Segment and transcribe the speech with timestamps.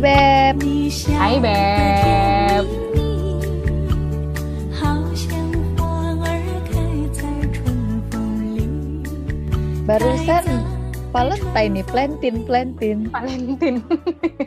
[0.00, 0.56] Beb.
[1.12, 2.64] Hai Beb.
[9.84, 10.46] Barusan
[11.12, 12.98] Valentine nih, Plantin, Plantin.
[13.12, 13.84] Valentin.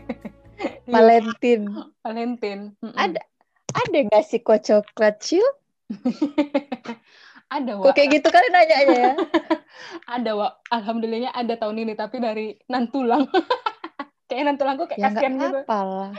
[0.94, 1.62] Valentin.
[2.02, 2.60] Valentin.
[2.98, 3.22] Ada
[3.78, 5.46] ada nggak sih kok coklat chill?
[7.54, 9.14] ada Kok kayak gitu kali nanya aja ya?
[10.18, 10.66] Ada Wak.
[10.74, 13.30] Alhamdulillahnya ada tahun ini tapi dari Nantulang.
[14.34, 15.46] kayak Nantulangku kayak ya kasihan gitu.
[15.48, 16.10] apa lah.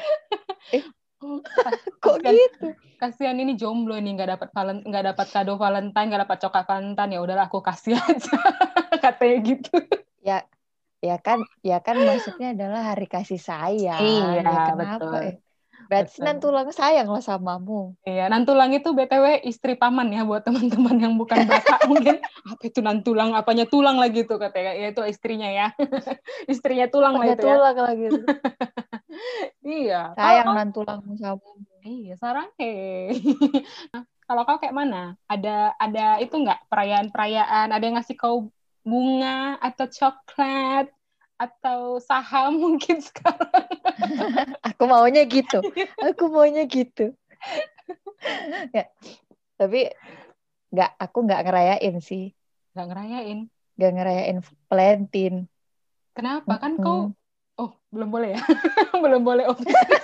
[1.64, 2.66] Kas- Kok kasihan, gitu?
[3.00, 7.10] kasihan ini jomblo nih nggak dapat valen nggak dapat kado Valentine nggak dapat coklat Valentine
[7.14, 8.37] ya udahlah aku kasih aja
[9.02, 9.70] katanya gitu
[10.28, 10.34] Ya
[11.09, 11.38] ya kan
[11.70, 14.37] ya kan maksudnya adalah hari kasih sayang.
[14.38, 15.23] Iya, ya kenapa betul.
[15.26, 15.32] ya?
[15.84, 16.24] Berarti Betul.
[16.24, 17.93] nantulang sayang lah samamu.
[18.02, 22.80] Iya, Nantulang itu BTW istri paman ya buat teman-teman yang bukan bapak mungkin apa itu
[22.80, 24.73] Nantulang, apanya tulang lagi tuh katanya.
[24.73, 25.66] Ya itu istrinya ya.
[26.52, 27.54] istrinya tulang lah Ada itu ya.
[27.57, 28.07] tulang lagi.
[29.65, 30.13] Iya.
[30.18, 31.51] Sayang Kalau- nantulangmu sama.
[31.85, 33.15] Iya, sarang hei.
[33.93, 35.15] Nah, kalau kau kayak mana?
[35.24, 37.71] Ada ada itu nggak perayaan-perayaan?
[37.71, 38.51] Ada yang ngasih kau
[38.82, 40.88] bunga atau coklat
[41.40, 43.66] atau saham mungkin sekarang?
[44.74, 45.60] Aku maunya gitu.
[46.02, 47.15] Aku maunya gitu.
[48.74, 48.88] ya.
[49.54, 49.93] Tapi
[50.74, 52.35] nggak aku nggak ngerayain sih.
[52.74, 53.38] Nggak ngerayain.
[53.79, 54.38] Nggak ngerayain
[54.71, 55.38] Valentine.
[56.15, 56.59] Kenapa?
[56.59, 56.85] Kan Mm-mm.
[56.85, 57.01] kau
[57.54, 58.41] Oh, belum boleh ya?
[59.02, 60.02] belum boleh official.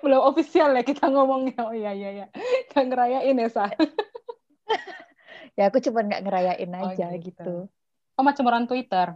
[0.00, 1.60] belum official ya kita ngomongnya.
[1.60, 2.26] Oh iya iya iya.
[2.72, 3.68] Nggak ngerayain ya, Sa.
[5.56, 7.28] Ya aku cuma nggak ngerayain Oh, aja gitu.
[7.28, 7.54] gitu.
[8.16, 9.12] Oh, macam orang Twitter.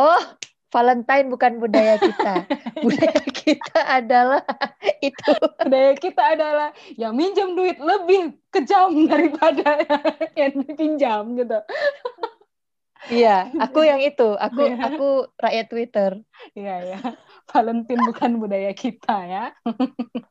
[0.00, 0.22] Oh,
[0.70, 2.48] Valentine bukan budaya kita.
[2.84, 4.42] budaya kita adalah
[5.04, 5.32] itu.
[5.60, 9.84] Budaya kita adalah yang minjem duit lebih kejam daripada
[10.40, 11.58] yang dipinjam gitu.
[13.10, 14.38] Iya, aku yang itu.
[14.38, 14.76] Aku Iya.
[14.88, 16.10] aku rakyat Twitter.
[16.54, 16.98] Iya ya.
[17.50, 19.44] Valentine bukan budaya kita ya.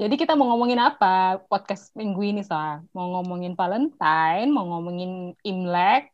[0.00, 2.82] Jadi kita mau ngomongin apa podcast minggu ini, Sa?
[2.92, 6.10] Mau ngomongin Valentine, mau ngomongin Imlek,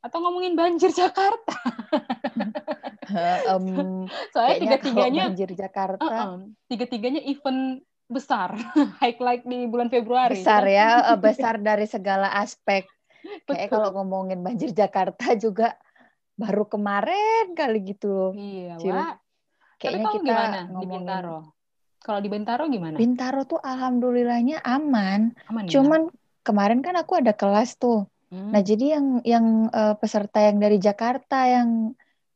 [0.00, 1.54] atau ngomongin banjir Jakarta?
[3.10, 3.66] Em,
[4.32, 6.46] Soalnya kalau tiga-tiganya banjir Jakarta Uh-uh.
[6.70, 8.54] tiga-tiganya event besar,
[9.02, 10.38] highlight di bulan Februari.
[10.38, 10.74] besar kan?
[10.74, 12.86] ya, eh, besar dari segala aspek.
[13.46, 15.76] Kayak kalau ngomongin banjir Jakarta juga
[16.34, 18.32] baru kemarin kali gitu.
[18.32, 18.96] Iya, Cil.
[18.96, 19.14] Wak.
[19.80, 21.38] Tapi Kayaknya kamu kita gimana di ngomongin Bintaro?
[22.00, 22.96] Kalau di Bintaro gimana?
[22.96, 25.36] Bintaro tuh alhamdulillahnya aman.
[25.52, 25.70] Aman ya?
[25.76, 26.08] Cuman
[26.40, 28.08] kemarin kan aku ada kelas tuh.
[28.30, 28.50] Hmm.
[28.54, 29.46] Nah, jadi yang yang
[29.78, 31.68] eh, peserta yang dari Jakarta yang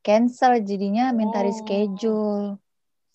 [0.05, 1.45] cancel jadinya minta Oh.
[1.47, 2.59] reschedule.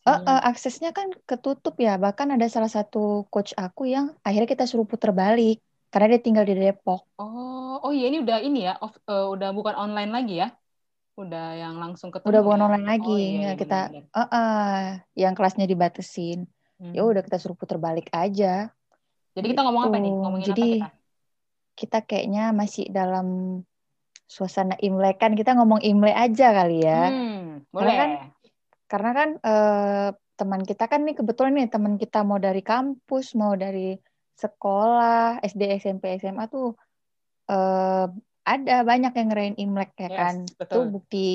[0.00, 0.20] Siap.
[0.30, 1.92] eh, aksesnya kan ketutup ya.
[2.04, 2.98] Bahkan ada salah satu
[3.32, 5.56] coach aku yang akhirnya kita suruh putar balik
[5.92, 7.00] karena dia tinggal di Depok.
[7.20, 10.48] Oh, oh iya ini udah ini ya, off, eh, udah bukan online lagi ya?
[11.20, 12.64] Udah yang langsung ketemu Udah bukan ya?
[12.66, 13.10] online lagi.
[13.12, 14.04] Oh iya, Ya, iya kita benar-benar.
[14.20, 14.76] eh, eh,
[15.22, 16.38] yang kelasnya dibatesin.
[16.80, 16.92] Hmm.
[16.96, 18.72] Ya udah kita suruh putar balik aja.
[19.36, 20.10] Jadi kita ngomong apa nih?
[20.10, 20.20] gitu.
[20.24, 20.88] Ngomongin Jadi, apa kita?
[21.80, 23.60] Kita kayaknya masih dalam
[24.28, 27.08] suasana Imlek kan kita ngomong Imlek aja kali ya.
[27.08, 27.96] Hmm, Karena boleh.
[27.96, 28.10] kan
[28.90, 33.54] Karena kan eh, teman kita kan nih kebetulan nih teman kita mau dari kampus, mau
[33.54, 33.94] dari
[34.34, 36.76] sekolah, SD, SMP, SMA tuh
[37.48, 38.06] eh,
[38.44, 40.34] ada banyak yang ngerayain Imlek ya Yes, kan.
[40.58, 40.74] betul.
[40.74, 41.26] Itu bukti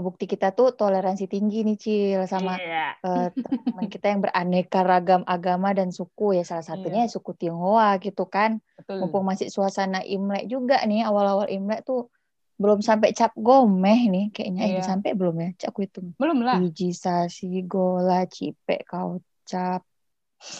[0.00, 2.86] bukti kita tuh toleransi tinggi nih Cil sama Iya.
[2.98, 3.28] eh,
[3.70, 7.12] teman kita yang beraneka ragam agama dan suku ya salah satunya Iya.
[7.12, 8.58] suku Tionghoa gitu kan.
[8.74, 9.04] Betul.
[9.04, 12.08] Mumpung masih suasana Imlek juga nih awal-awal Imlek tuh
[12.54, 14.74] belum sampai cap gomeh nih kayaknya eh Iya.
[14.78, 15.48] udah sampai belum ya?
[15.58, 16.08] Cak aku hitung.
[16.16, 16.56] Belum lah.
[16.58, 19.82] Biji sasi, gola, cipe, kaucap.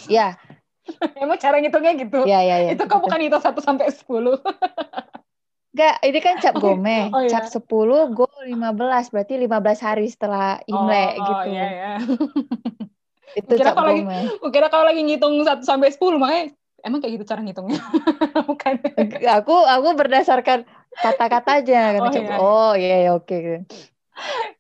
[0.07, 0.35] Ya,
[1.17, 2.29] Emang cara ngitungnya gitu?
[2.29, 2.71] ya, ya, ya.
[2.77, 4.37] Itu kok bukan hitung 1 sampai 10.
[5.75, 7.11] Enggak, ini kan cap gome.
[7.11, 7.31] Oh, iya.
[7.35, 9.11] Cap 10, go 15.
[9.11, 11.51] Berarti 15 hari setelah Imlek oh, gitu.
[11.51, 11.93] iya ya.
[13.43, 14.19] Itu Kira cap kalau lagi- gome.
[14.55, 16.55] Kira kalau lagi ngitung 1 sampai 10 makanya
[16.87, 17.83] emang kayak gitu cara ngitungnya.
[18.49, 18.73] bukan.
[19.43, 20.63] Aku aku berdasarkan
[20.95, 22.01] kata-katanya kan.
[22.07, 22.37] Oh, Cap- iya.
[22.39, 23.67] Oh, iya, iya, oke.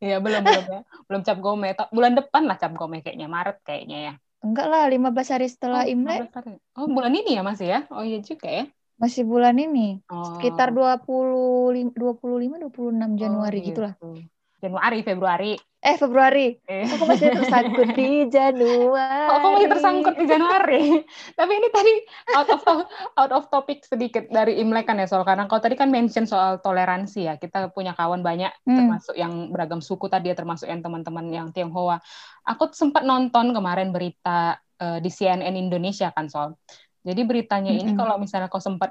[0.02, 0.80] Iya, belum belum ya.
[1.06, 1.78] Belum cap gome.
[1.94, 4.12] Bulan depan lah cap gome kayaknya, Maret kayaknya ya.
[4.42, 6.52] Enggak lah, 15 hari setelah Oh, Imlek 15 hari.
[6.74, 7.80] Oh, bulan ini ya masih ya?
[7.94, 8.66] Oh iya juga ya.
[8.94, 10.00] Masih bulan ini.
[10.06, 10.36] Oh.
[10.36, 13.94] Sekitar 20 25 26 Januari Oh, gitulah.
[13.96, 14.10] gitu.
[14.64, 15.52] Januari, Februari.
[15.84, 16.56] Eh, Februari.
[16.64, 16.88] Eh.
[16.88, 19.28] Aku masih tersangkut di Januari.
[19.28, 21.04] Aku masih tersangkut di Januari.
[21.36, 21.92] Tapi ini tadi
[22.32, 22.60] out of
[23.12, 26.64] out of topic sedikit dari Imlek kan ya soal karena kau tadi kan mention soal
[26.64, 27.36] toleransi ya.
[27.36, 28.72] Kita punya kawan banyak Hmm.
[28.72, 32.00] termasuk yang beragam suku tadi ya termasuk yang teman-teman yang Tionghoa.
[32.48, 36.56] Aku sempat nonton kemarin berita eh, di CNN Indonesia kan soal.
[37.08, 37.98] Jadi beritanya ini Mm-mm.
[37.98, 38.90] kalau misalnya kau sempat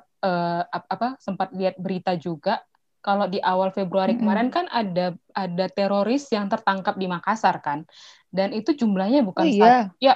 [0.75, 2.61] ap- apa sempat lihat berita juga
[3.03, 4.19] kalau di awal Februari Mm-mm.
[4.19, 7.83] kemarin kan ada ada teroris yang tertangkap di Makassar kan,
[8.31, 10.11] dan itu jumlahnya Oh bukan satu, iya, ya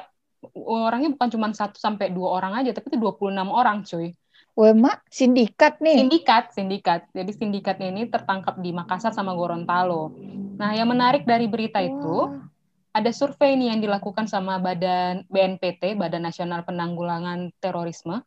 [0.56, 4.16] orangnya bukan cuma satu sampai dua orang aja, tapi itu 26 orang cuy.
[4.60, 6.02] Wema sindikat nih.
[6.04, 7.02] Sindikat, sindikat.
[7.18, 10.12] Jadi sindikatnya ini tertangkap di Makassar sama Gorontalo.
[10.60, 12.50] Nah, yang menarik dari berita itu Wah.
[12.98, 18.26] Ada survei nih yang dilakukan sama Badan BNPT, Badan Nasional Penanggulangan Terorisme,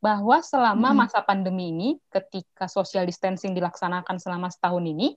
[0.00, 1.00] bahwa selama Mm-mm.
[1.04, 5.16] masa pandemi ini, ketika social distancing dilaksanakan selama setahun ini,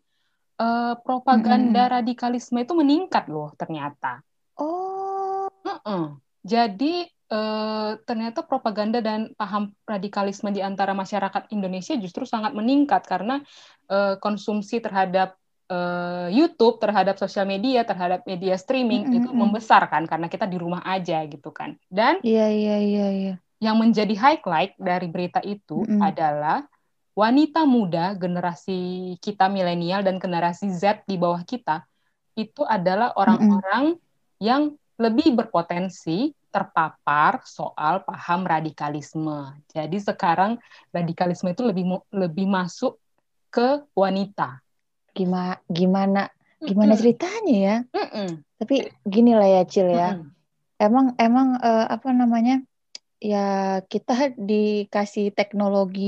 [0.60, 4.24] eh, propaganda radikalisme itu meningkat loh ternyata.
[4.56, 6.20] Oh, Mm-mm.
[6.44, 13.40] Jadi eh, ternyata propaganda dan paham radikalisme di antara masyarakat Indonesia justru sangat meningkat karena
[13.88, 19.38] eh, konsumsi terhadap eh, YouTube, terhadap sosial media, terhadap media streaming Mm-mm, itu mm.
[19.38, 21.76] membesar kan karena kita di rumah aja gitu kan.
[21.88, 23.34] Dan iya iya iya iya.
[23.64, 26.02] yang menjadi highlight dari berita itu Mm-mm.
[26.04, 26.68] adalah
[27.14, 31.86] wanita muda generasi kita milenial dan generasi Z di bawah kita
[32.34, 34.02] itu adalah orang-orang
[34.42, 39.58] yang lebih berpotensi terpapar soal paham radikalisme.
[39.74, 40.62] Jadi sekarang
[40.94, 43.02] radikalisme itu lebih lebih masuk
[43.54, 44.63] ke wanita.
[45.14, 46.20] Gimana gimana
[46.64, 47.76] gimana ceritanya ya?
[47.94, 48.28] Mm-mm.
[48.60, 48.76] Tapi
[49.06, 50.10] gini lah ya, Cil ya.
[50.18, 50.32] Mm-mm.
[50.82, 52.64] Emang emang eh, apa namanya?
[53.24, 56.04] Ya kita dikasih teknologi,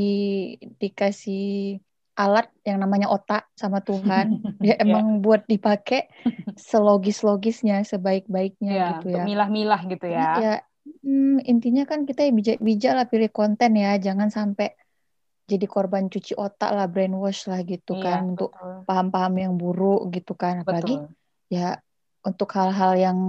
[0.82, 1.80] dikasih
[2.16, 4.26] alat yang namanya otak sama Tuhan.
[4.64, 4.84] Dia Ya.
[4.84, 6.08] emang buat dipakai
[6.70, 9.26] selogis-logisnya, sebaik-baiknya Ya, gitu untuk ya.
[9.28, 10.40] milah-milah gitu Karena ya.
[10.44, 10.54] ya
[11.06, 14.68] hmm, intinya kan kita bijak-bijak lah pilih konten ya, jangan sampai
[15.46, 18.86] jadi korban cuci otak lah, brainwash lah gitu Iya, kan untuk betul.
[18.90, 20.66] paham-paham yang buruk gitu kan.
[20.66, 21.14] Apalagi Betul.
[21.54, 21.78] ya
[22.26, 23.20] untuk hal-hal yang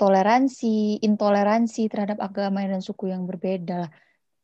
[0.00, 3.90] toleransi, intoleransi terhadap agama dan suku yang berbeda lah.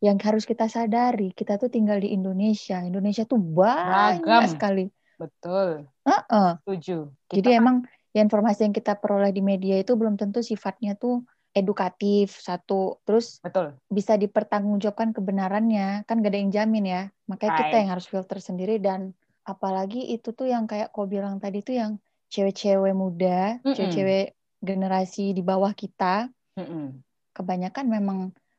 [0.05, 2.85] Yang harus kita sadari, kita tuh tinggal di Indonesia.
[2.85, 4.53] Indonesia tuh banyak Beragam.
[4.53, 4.85] sekali.
[5.17, 5.89] Betul.
[6.05, 6.51] Heeh.
[6.61, 7.09] Setuju.
[7.33, 11.25] Jadi Kita emang ya informasi yang kita peroleh di media itu belum tentu sifatnya tuh
[11.57, 13.73] edukatif satu, terus betul.
[13.89, 17.03] bisa dipertanggungjawabkan kebenarannya, kan gak ada yang jamin ya.
[17.25, 17.81] Makanya kita Right.
[17.81, 19.17] yang harus filter sendiri dan
[19.49, 21.93] apalagi itu tuh yang kayak kau bilang tadi tuh yang
[22.29, 23.73] cewek-cewek muda, Mm-mm.
[23.73, 26.29] cewek-cewek generasi di bawah kita,
[26.61, 27.01] Mm-mm.
[27.33, 28.19] kebanyakan memang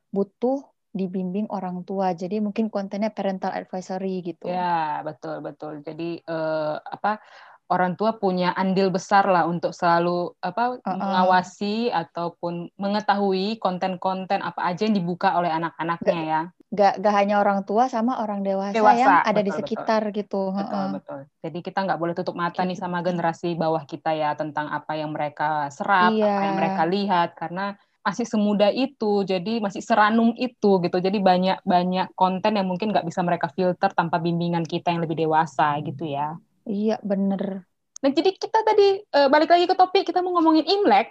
[0.10, 0.64] butuh
[0.98, 2.16] dibimbing orang tua.
[2.18, 4.50] Jadi mungkin kontennya parental advisory gitu.
[4.50, 5.86] Ya, betul betul.
[5.86, 7.22] Jadi eh, apa
[7.68, 10.96] orang tua punya andil besar lah untuk selalu apa Uh-uh.
[10.96, 16.42] mengawasi ataupun mengetahui konten-konten apa aja yang dibuka oleh anak-anaknya ya.
[16.68, 20.52] Gak, gak hanya orang tua sama orang dewasa, Dewasa, yang ada di betul, sekitar gitu.
[20.52, 20.88] Betul Heeh.
[21.00, 21.20] betul.
[21.44, 22.84] Jadi kita nggak boleh tutup mata nih Gitu.
[22.84, 26.28] sama generasi bawah kita ya tentang apa yang mereka serap, Iya.
[26.28, 30.98] apa yang mereka lihat karena masih semuda itu, jadi masih seranum itu gitu.
[31.00, 35.20] Jadi banyak banyak konten yang mungkin nggak bisa mereka filter tanpa bimbingan kita yang lebih
[35.20, 36.36] dewasa gitu ya.
[36.68, 37.64] Iya bener.
[37.98, 41.10] Nah, jadi kita tadi eh, balik lagi ke topik kita mau ngomongin Imlek.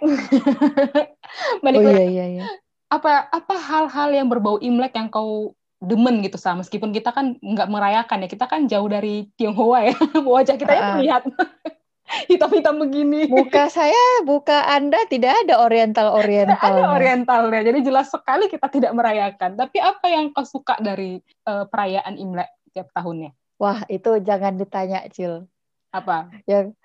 [1.65, 2.43] balik Oh lagi iya iya iya.
[2.87, 7.67] apa apa hal-hal yang berbau Imlek yang kau demen gitu sama meskipun kita kan nggak
[7.67, 9.95] merayakan ya kita kan jauh dari Tionghoa ya
[10.25, 10.89] wajah kita ya Ah.
[10.95, 11.23] terlihat
[12.31, 17.61] hitam-hitam begini Muka saya, muka Anda tidak ada oriental ada orientalnya.
[17.61, 22.47] jadi jelas sekali kita tidak merayakan tapi apa yang kau suka dari eh, perayaan Imlek
[22.71, 25.49] tiap tahunnya Wah itu jangan ditanya Cil.
[25.89, 26.77] apa Yang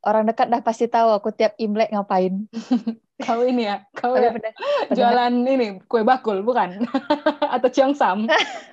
[0.00, 2.48] orang dekat dah pasti tahu aku tiap Imlek ngapain.
[3.24, 6.82] kau ini ya kau ya, bener- bener- jualan ini kue bakul bukan
[7.54, 8.26] atau ciangsam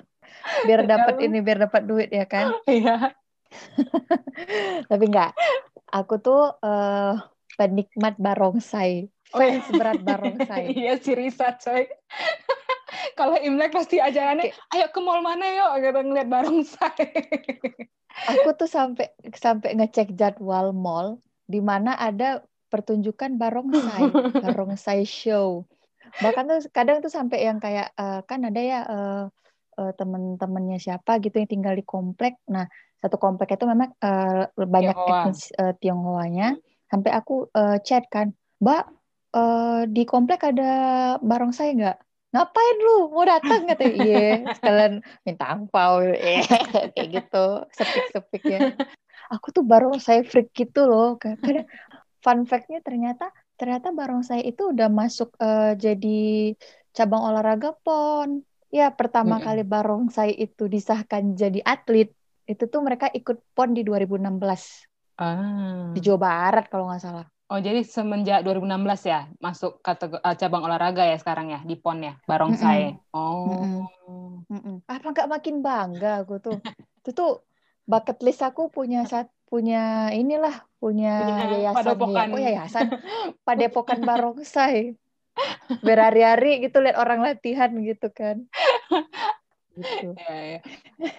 [0.66, 2.50] biar dapat ini biar dapat duit ya kan.
[2.66, 3.14] iya
[4.90, 5.36] Tapi enggak.
[5.92, 7.14] Aku tuh eh,
[7.54, 9.06] penikmat barongsai.
[9.32, 10.72] Fans berat barongsai.
[10.76, 11.88] iya si Risa coy
[13.18, 17.06] kalau Imlek pasti ajarannya ayo ke mall mana yuk gitu ngeliat barongsai
[18.12, 21.18] Aku tuh sampai sampai ngecek jadwal mall
[21.48, 24.04] di mana ada pertunjukan barongsai,
[24.44, 25.64] barongsai show.
[26.20, 29.24] Bahkan tuh kadang tuh sampai yang kayak eh, kan ada ya eh,
[29.80, 32.36] eh, temen-temennya siapa gitu yang tinggal di komplek.
[32.52, 32.68] Nah,
[33.00, 35.20] satu komplek itu memang eh, banyak Tionghoa.
[35.28, 36.48] etnis eh, Tionghoanya.
[36.88, 38.84] Sampai aku eh, chat kan, Mbak
[39.36, 40.72] eh, di komplek ada
[41.20, 41.98] barongsai nggak?
[42.32, 43.12] Ngapain lu?
[43.12, 44.24] Mau datang katanya iya
[44.56, 44.92] sekalian
[45.24, 46.00] minta angpau.
[46.16, 46.40] Eh,
[46.96, 47.44] kayak gitu.
[47.76, 48.58] Sepik-sepik ya
[49.32, 51.64] aku tuh barongsai freak gitu loh kadang
[52.20, 56.18] fun fact-nya ternyata ternyata barongsai itu udah masuk eh, jadi
[56.92, 58.44] cabang olahraga pon.
[58.72, 59.44] Ya pertama Mm-mm.
[59.44, 62.08] kali barongsai itu disahkan jadi atlet
[62.48, 64.88] itu tuh mereka ikut pon di 2016
[65.20, 65.92] ah.
[65.92, 70.64] di Jawa Barat kalau nggak salah oh jadi semenjak 2016 ya masuk kategori eh, cabang
[70.64, 73.84] olahraga ya sekarang ya di pon ya barongsai oh Mm-mm.
[74.48, 74.76] Mm-mm.
[74.88, 76.56] apa nggak makin bangga aku tuh
[77.04, 77.44] itu tuh
[77.84, 82.24] bucket list aku punya saat punya inilah punya Punya yayasan padepokan.
[82.24, 82.32] ya.
[82.32, 82.86] Oh yayasan
[83.44, 84.96] Padepokan Barongsai.
[85.84, 88.48] Berhari-hari gitu lihat orang latihan gitu kan.
[89.76, 90.16] Gitu.
[90.16, 90.60] Iya, iya.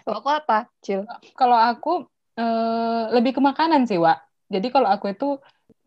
[0.02, 1.06] Kalau aku apa, Cil?
[1.38, 2.10] Kalau aku
[2.42, 4.18] eh, lebih ke makanan sih, Wak.
[4.50, 5.38] Jadi kalau aku itu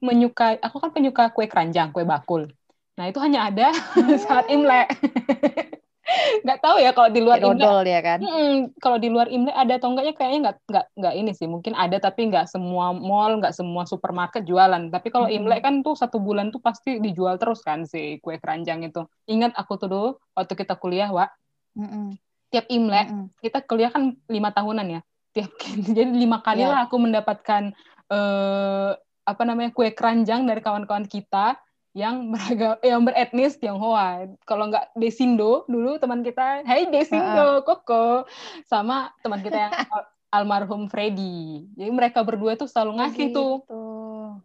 [0.00, 2.49] menyukai, aku kan penyuka kue keranjang, kue bakul.
[2.97, 3.73] Nah itu hanya ada
[4.25, 4.88] saat Imlek.
[6.47, 8.19] Nggak tahu ya kalau di luar Kayak Imlek dodol ya kan?
[8.23, 11.75] Mm, kalau di luar Imlek ada atau enggaknya kayaknya nggak nggak nggak ini sih mungkin
[11.75, 15.43] ada tapi nggak semua mall nggak semua supermarket jualan tapi kalau Mm-mm.
[15.50, 19.53] Imlek kan tuh satu bulan tuh pasti dijual terus kan si kue keranjang itu ingat
[19.59, 21.26] aku tuh dulu waktu kita kuliah wa
[21.75, 22.15] Mm-mm.
[22.55, 23.26] tiap Imlek Mm-mm.
[23.43, 25.00] kita kuliah kan lima tahunan ya
[25.35, 25.50] tiap
[25.97, 26.71] jadi lima kali Iya.
[26.71, 27.75] lah aku mendapatkan
[28.15, 28.91] eh,
[29.26, 31.59] apa namanya kue keranjang dari kawan-kawan kita
[31.92, 34.30] yang beragam yang beretnis Tionghoa.
[34.45, 38.28] Kalau nggak Desindo dulu teman kita, Hai Desindo, Koko,
[38.64, 41.64] sama teman kita yang al- almarhum Freddy.
[41.73, 43.83] Jadi mereka berdua tuh selalu ngasih tuh Gitu.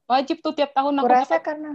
[0.08, 1.42] wajib tuh tiap tahun aku dapat.
[1.44, 1.72] karena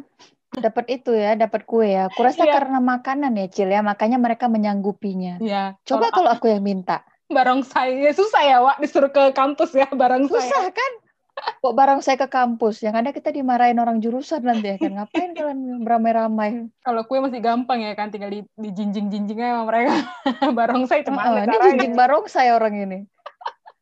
[0.56, 2.08] dapat itu ya, dapat kue ya.
[2.08, 2.56] Kurasa Iya.
[2.56, 3.84] karena makanan ya, Cil ya.
[3.84, 5.36] Makanya mereka menyanggupinya.
[5.38, 7.04] Ya, Coba kalau aku yang minta.
[7.28, 10.40] barongsai susah ya, Wak, disuruh ke kampus ya barongsai.
[10.48, 10.92] Susah kan?
[11.36, 14.92] Kok barang saya ke kampus, yang ada kita dimarahin orang jurusan nanti ya kan.
[14.96, 16.72] Ngapain kalian beramai-ramai?
[16.80, 19.94] Kalau kue masih gampang ya kan, tinggal di, di jinjing-jinjing aja sama mereka.
[20.58, 22.98] barongsai itu Heeh, mana ini jinjing barong saya orang ini.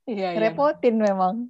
[0.09, 0.41] Iya, iya.
[0.51, 1.49] Repotin memang.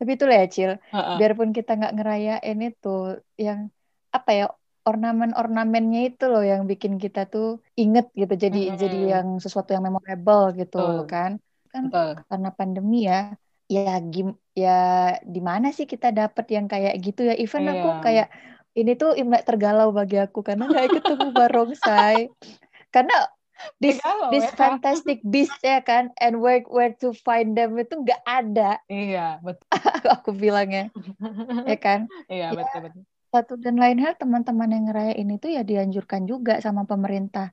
[0.00, 0.72] Tapi itulah ya, Cil.
[0.90, 3.70] Biarpun kita nggak ngerayain itu, yang
[4.10, 4.46] apa ya,
[4.84, 8.34] ornamen-ornamennya itu loh yang bikin kita tuh inget gitu.
[8.36, 11.08] Jadi jadi yang sesuatu yang memorable gitu Betul.
[11.08, 11.30] kan.
[11.72, 12.10] Kan Betul.
[12.28, 13.32] karena pandemi ya,
[13.74, 13.80] ya
[14.12, 14.28] gim
[14.62, 14.70] ya
[15.34, 17.34] di mana sih kita dapat yang kayak gitu ya?
[17.42, 17.94] Even aku Iya.
[18.04, 18.26] kayak
[18.78, 22.18] ini tuh Imlek tergalau bagi aku karena nggak ketemu barongsai.
[22.94, 23.14] Karena
[23.82, 24.50] this Tergalau this ya.
[24.60, 28.80] fantastic beast ya kan, and where where to find them itu nggak ada.
[28.92, 29.68] Iya, betul.
[30.14, 30.82] aku bilangnya,
[31.70, 32.00] ya kan?
[32.32, 32.58] Iya, Ya.
[32.58, 33.04] betul betul.
[33.34, 37.50] Satu dan lain hal teman-teman yang ngerayain itu ya dianjurkan juga sama pemerintah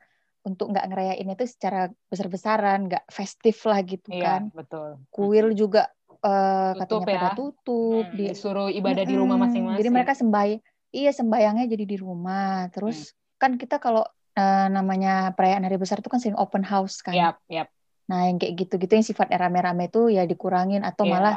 [0.47, 4.53] untuk nggak ngerayain itu secara besar-besaran, nggak festif lah gitu Iya, kan.
[4.57, 4.89] betul.
[5.13, 5.79] Kuil juga
[6.21, 7.37] eh, Tutup katanya pada ya.
[7.37, 9.79] tutup Hmm, di disuruh ibadah di rumah masing-masing.
[9.81, 10.49] Jadi mereka sembay,
[10.93, 12.69] iya sembayangnya jadi di rumah.
[12.73, 13.39] Terus Hmm.
[13.41, 17.11] kan kita kalau eh, namanya perayaan hari besar itu kan sering open house kan.
[17.17, 17.67] Yap, yap.
[18.07, 21.13] Nah yang kayak gitu-gitu yang sifatnya rame-rame itu ya dikurangin atau Iya.
[21.15, 21.35] malah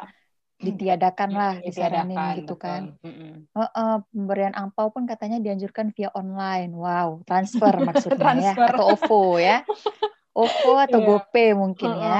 [0.62, 2.62] ditiadakan lah, Hmm, disaranin ditiadakan, gitu betul.
[2.64, 2.82] kan.
[3.02, 3.32] Mm-mm.
[3.54, 6.70] Heeh, pemberian angpau pun katanya dianjurkan via online.
[6.74, 8.66] Wow, transfer maksudnya Transfer.
[8.66, 9.56] ya, atau OVO ya.
[10.38, 11.06] OVO atau Iya.
[11.10, 12.18] GoPay mungkin ya.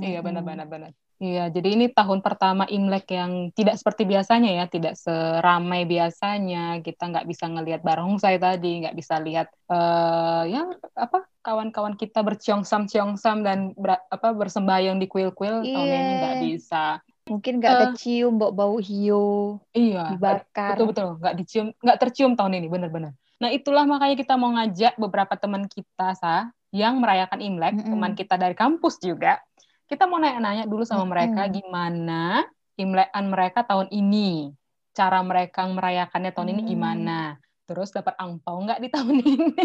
[0.00, 0.90] Iya, benar-benar benar.
[1.16, 6.84] Iya, jadi ini tahun pertama Imlek yang tidak seperti biasanya ya, tidak seramai biasanya.
[6.84, 10.60] Kita nggak bisa ngelihat barongsai tadi, nggak bisa lihat eh ya
[10.92, 17.00] apa kawan-kawan kita berciong-sam-ciong-sam dan ber- apa bersembayang di kuil-kuil tahun ini nggak bisa.
[17.32, 17.80] Mungkin nggak Eh.
[17.80, 20.76] kecium bau bau hio Iya, dibakar.
[20.76, 23.12] betul betul nggak dicium, nggak tercium tahun ini, benar-benar.
[23.40, 27.88] Nah itulah makanya kita mau ngajak beberapa teman kita sa yang merayakan Imlek, Mm-mm.
[27.88, 29.40] teman kita dari kampus juga.
[29.86, 32.42] Kita mau nanya-nanya dulu sama mereka gimana
[32.76, 34.52] Imlekan mereka tahun ini,
[34.92, 36.70] cara mereka merayakannya tahun ini Hmm.
[36.76, 37.18] gimana.
[37.64, 39.56] Terus dapat angpau nggak di tahun ini?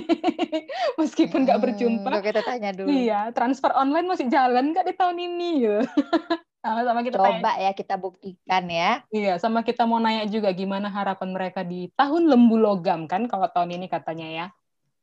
[0.96, 2.88] Meskipun nggak Hmm, berjumpa, kita tanya dulu.
[2.88, 5.52] iya transfer online masih jalan nggak di tahun ini?
[6.64, 9.04] Sama-sama kita tanya Coba ya kita buktikan ya.
[9.12, 13.52] Iya, sama kita mau nanya juga gimana harapan mereka di tahun lembu logam kan kalau
[13.52, 14.46] tahun ini katanya ya.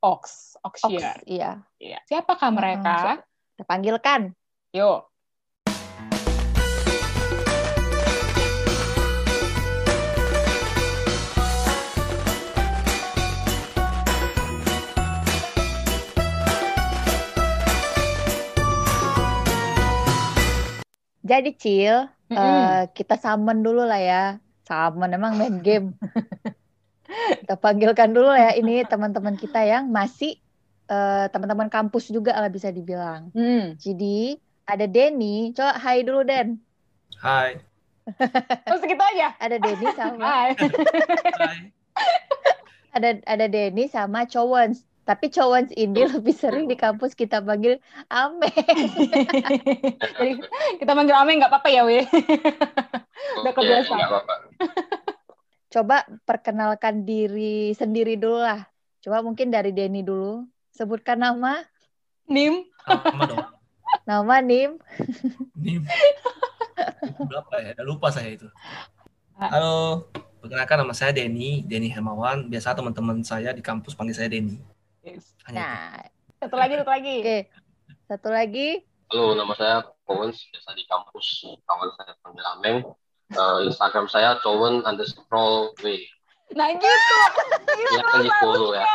[0.00, 0.96] Ox, ox Ox,
[1.26, 1.60] iya.
[1.76, 1.98] Iya.
[2.08, 3.20] Siapakah mereka?
[3.52, 4.38] Kita panggilkan.
[4.76, 5.08] Yuk.
[21.25, 22.37] Jadi Cil, Mm-mm.
[22.37, 24.37] eh, kita summon dulu lah ya.
[24.68, 25.96] Summon emang main game.
[27.40, 30.37] kita panggilkan dulu ya ini teman-teman kita yang masih
[30.92, 33.32] eh, teman-teman kampus juga lah bisa dibilang.
[33.32, 33.72] Hmm.
[33.80, 34.37] Jadi
[34.68, 36.60] ada Denny, coba hai dulu Den.
[37.16, 37.56] Hai.
[38.68, 39.32] Terus kita aja.
[39.40, 40.50] Ada Denny sama Hai.
[41.40, 41.58] Hai.
[42.96, 44.84] ada ada Denny sama Cowens.
[45.08, 47.80] Tapi Cowens ini lebih sering di kampus kita panggil
[48.12, 48.52] Ame.
[50.20, 50.32] Jadi
[50.76, 52.04] kita manggil Ame nggak apa-apa ya, We.
[53.40, 54.04] Udah kebiasaan.
[54.04, 54.20] Iya.
[55.72, 58.68] Coba perkenalkan diri sendiri dulu lah.
[59.00, 60.44] Coba mungkin dari Denny dulu.
[60.76, 61.64] Sebutkan nama,
[62.28, 62.68] Nim.
[62.84, 63.48] Nama dong.
[64.08, 64.80] Nama Nim.
[65.60, 65.84] Ini
[67.28, 67.76] berapa ya?
[67.76, 68.48] Udah lupa saya itu.
[69.36, 70.08] Halo,
[70.40, 72.48] perkenalkan nama saya Denny, Denny Hermawan.
[72.48, 74.56] Biasa teman-teman saya di kampus panggil saya Denny.
[75.04, 75.36] Yes.
[75.44, 75.60] Hanya itu.
[75.60, 75.92] Nah,
[76.40, 77.16] Satu lagi, satu lagi.
[77.20, 77.38] oke.
[78.08, 78.68] Satu lagi,
[79.12, 81.26] Halo, nama saya Cowen, biasa di kampus.
[81.68, 82.78] Kawan saya panggil Ameng.
[83.28, 85.84] Uh, Instagram saya cowen underscore w.
[86.57, 86.88] Nah gitu.
[87.78, 88.87] Ya kan di follow ya.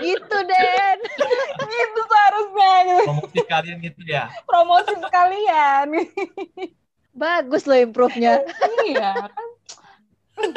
[0.00, 0.98] gitu Den
[1.76, 2.72] gitu seharusnya.
[3.04, 4.24] Promosi kalian gitu ya.
[4.48, 5.86] Promosi sekalian.
[7.18, 8.46] bagus loh improve-nya
[8.86, 9.48] iya kan.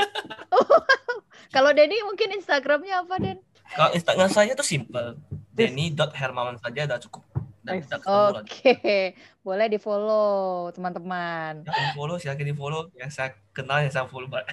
[1.55, 3.41] kalau Denny mungkin Instagramnya apa Den
[3.73, 5.17] Kalau Instagram saya tuh simple.
[5.51, 7.23] Denny.hermawan saja udah cukup
[7.61, 9.03] dan kita ketemu Oke, okay.
[9.45, 11.61] boleh di follow teman-teman.
[11.61, 12.81] Yang di follow silakan di follow.
[12.97, 14.45] Yang saya kenal yang saya follow mbak.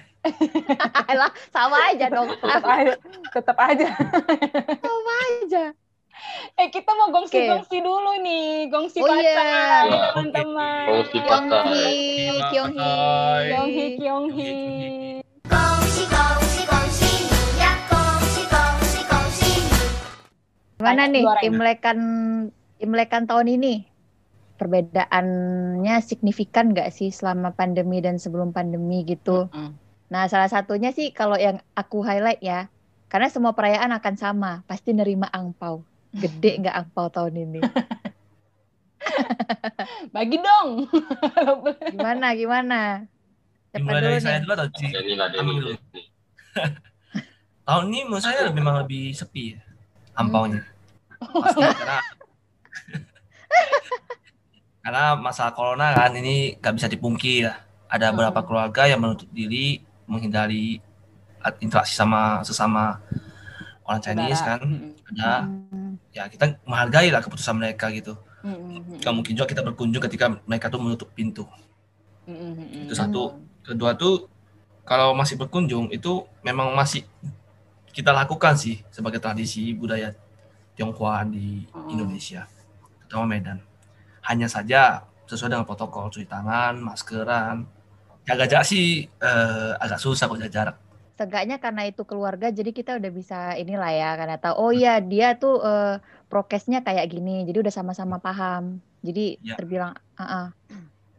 [1.19, 2.29] lah sama aja dong.
[2.41, 2.93] tetap aja.
[3.33, 3.87] Tetap aja.
[4.85, 5.63] sama aja.
[6.59, 7.47] Eh kita mau gongsi okay.
[7.49, 9.33] gongsi dulu nih, gongsi oh, iya.
[9.33, 9.83] yeah.
[10.13, 10.85] teman-teman.
[10.85, 11.97] Gongsi patai.
[12.53, 12.93] Kyonghi,
[13.49, 14.55] Kyonghi, Kyonghi.
[15.49, 17.11] Gongsi gongsi gongsi
[17.89, 19.53] gongsi gongsi gongsi.
[20.77, 21.97] Nih tim lekan
[22.79, 23.83] Imlekan tahun ini?
[24.55, 29.51] Perbedaannya signifikan nggak sih selama pandemi dan sebelum pandemi gitu?
[29.51, 29.75] Mm.
[30.09, 32.71] Nah, salah satunya sih kalau yang aku highlight ya,
[33.11, 35.83] karena semua perayaan akan sama, pasti nerima angpau.
[36.15, 37.59] Gede nggak angpau tahun ini?
[40.15, 40.87] Bagi dong.
[41.93, 42.79] Gimana, gimana?
[43.69, 44.43] Siapa Dimulai dulu saya nih?
[44.43, 44.85] dulu atau Ci?
[44.89, 45.71] Dulu.
[47.69, 49.59] Tahun ini menurut saya memang lebih sepi ya.
[51.19, 51.99] Pasti karena
[54.79, 57.57] karena masalah corona kan ini nggak bisa dipungkiri lah.
[57.89, 58.15] Ada Hmm.
[58.15, 60.81] beberapa keluarga yang menutup diri menghindari
[61.59, 63.01] interaksi sama sesama
[63.83, 64.59] orang Chinese kan.
[64.61, 64.93] Mm-mm.
[65.09, 65.93] Ada Hmm.
[66.09, 68.17] ya kita menghargai lah keputusan mereka gitu.
[68.97, 71.43] Gak mungkin juga kita berkunjung ketika mereka tuh menutup pintu.
[72.85, 73.35] Itu satu.
[73.61, 74.29] Kedua tuh
[74.85, 77.03] kalau masih berkunjung itu memang masih
[77.89, 80.13] kita lakukan sih sebagai tradisi budaya
[80.73, 81.89] Tionghoa di Hmm.
[81.91, 82.47] Indonesia,
[83.09, 83.57] terutama Medan.
[84.21, 87.65] Hanya saja sesuai dengan protokol cuci tangan, maskeran.
[88.29, 90.75] Jaga jarak sih eh, agak susah kok jaga jarak.
[91.17, 95.35] Seenggaknya karena itu keluarga, jadi kita udah bisa inilah ya, karena tahu, oh iya dia
[95.35, 95.99] tuh eh,
[96.31, 98.79] prokesnya kayak gini, jadi udah sama-sama paham.
[98.99, 99.55] Jadi Ya.
[99.55, 100.47] terbilang ah, ah,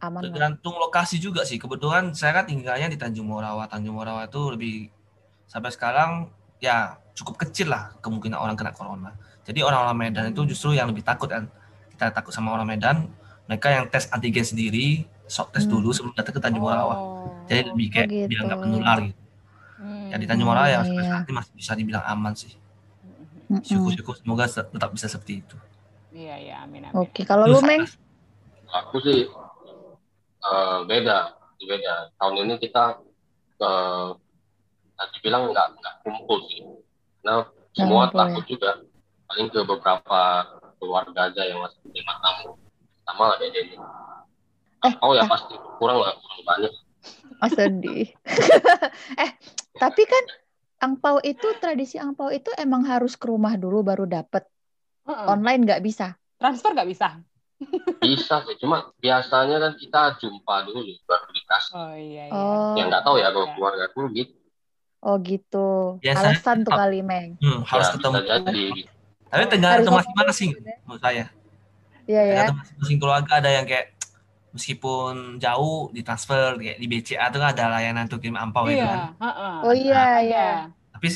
[0.05, 0.33] aman lah.
[0.33, 1.57] Tergantung lokasi juga sih.
[1.57, 3.65] Kebetulan saya kan tinggalnya di Tanjung Morawa.
[3.69, 4.89] Tanjung Morawa itu lebih
[5.49, 6.29] sampai sekarang
[6.61, 9.11] ya cukup kecil lah kemungkinan orang kena corona.
[9.41, 11.49] Jadi orang-orang Medan itu justru yang lebih takut kan.
[12.01, 13.05] Kita takut sama orang Medan.
[13.45, 15.77] Mereka yang tes antigen sendiri, swab tes Hmm.
[15.77, 16.97] dulu sebelum datang ke Tanjung Morawa.
[16.97, 17.29] Oh.
[17.45, 18.25] Jadi lebih kayak gitu.
[18.25, 19.21] biar nggak menular gitu.
[20.09, 21.11] Ya di Tanjung Morawa ya Hmm, sampai iya.
[21.13, 22.57] saat ini masih bisa dibilang aman sih.
[23.53, 23.61] Mm-mm.
[23.61, 25.53] Syukur-syukur semoga se- tetap bisa seperti itu.
[26.09, 26.97] Iya, iya, amin, amin.
[26.97, 27.85] Oke, kalau lu Meng?
[28.65, 29.29] Aku sih
[30.41, 31.93] eh, beda, beda.
[32.17, 32.97] Tahun ini kita
[33.61, 34.09] eh
[34.97, 36.65] tadi bilang nggak nggak kumpul sih.
[37.21, 37.45] Nah,
[37.77, 38.21] semua kumpul, ya.
[38.25, 38.71] takut juga.
[39.29, 40.21] Paling ke beberapa
[40.81, 42.57] keluarga aja yang masih terima tamu.
[43.05, 43.77] Sama lah kayak Denny.
[44.81, 45.29] Eh, Oh ya ah.
[45.29, 46.73] pasti kurang lah, kurang banyak.
[47.37, 48.09] Oh sedih.
[49.23, 49.31] eh,
[49.75, 50.23] tapi kan
[50.81, 54.49] angpau itu tradisi angpau itu emang harus ke rumah dulu baru dapet.
[55.05, 55.25] Heeh.
[55.27, 56.17] Online nggak bisa.
[56.35, 57.21] Transfer nggak bisa?
[58.01, 61.73] Bisa sih, cuma biasanya kan kita jumpa dulu baru dikasih.
[61.77, 62.33] Oh iya, iya.
[62.33, 63.53] Oh, Ya nggak tahu ya kalau Iya.
[63.53, 64.33] keluarga aku gitu.
[65.01, 65.69] oh gitu.
[66.01, 67.37] Biasanya- Alasan tuh kali Meng.
[67.37, 68.13] Hmm, harus ya, ketemu.
[68.17, 68.65] bisa jadi.
[69.31, 70.49] Tapi Harus tergantung masing-masing
[70.83, 71.25] menurut saya.
[72.03, 72.31] Iya ya.
[72.35, 73.95] Tergantung masing-masing keluarga ada yang kayak
[74.51, 78.99] meskipun jauh ditransfer kayak di BCA tuh ada layanan untuk kirim ampau itu Iya, kan.
[79.17, 79.55] heeh.
[79.63, 80.19] Oh iya Ada.
[80.21, 80.49] ya.
[80.91, 81.07] Tapi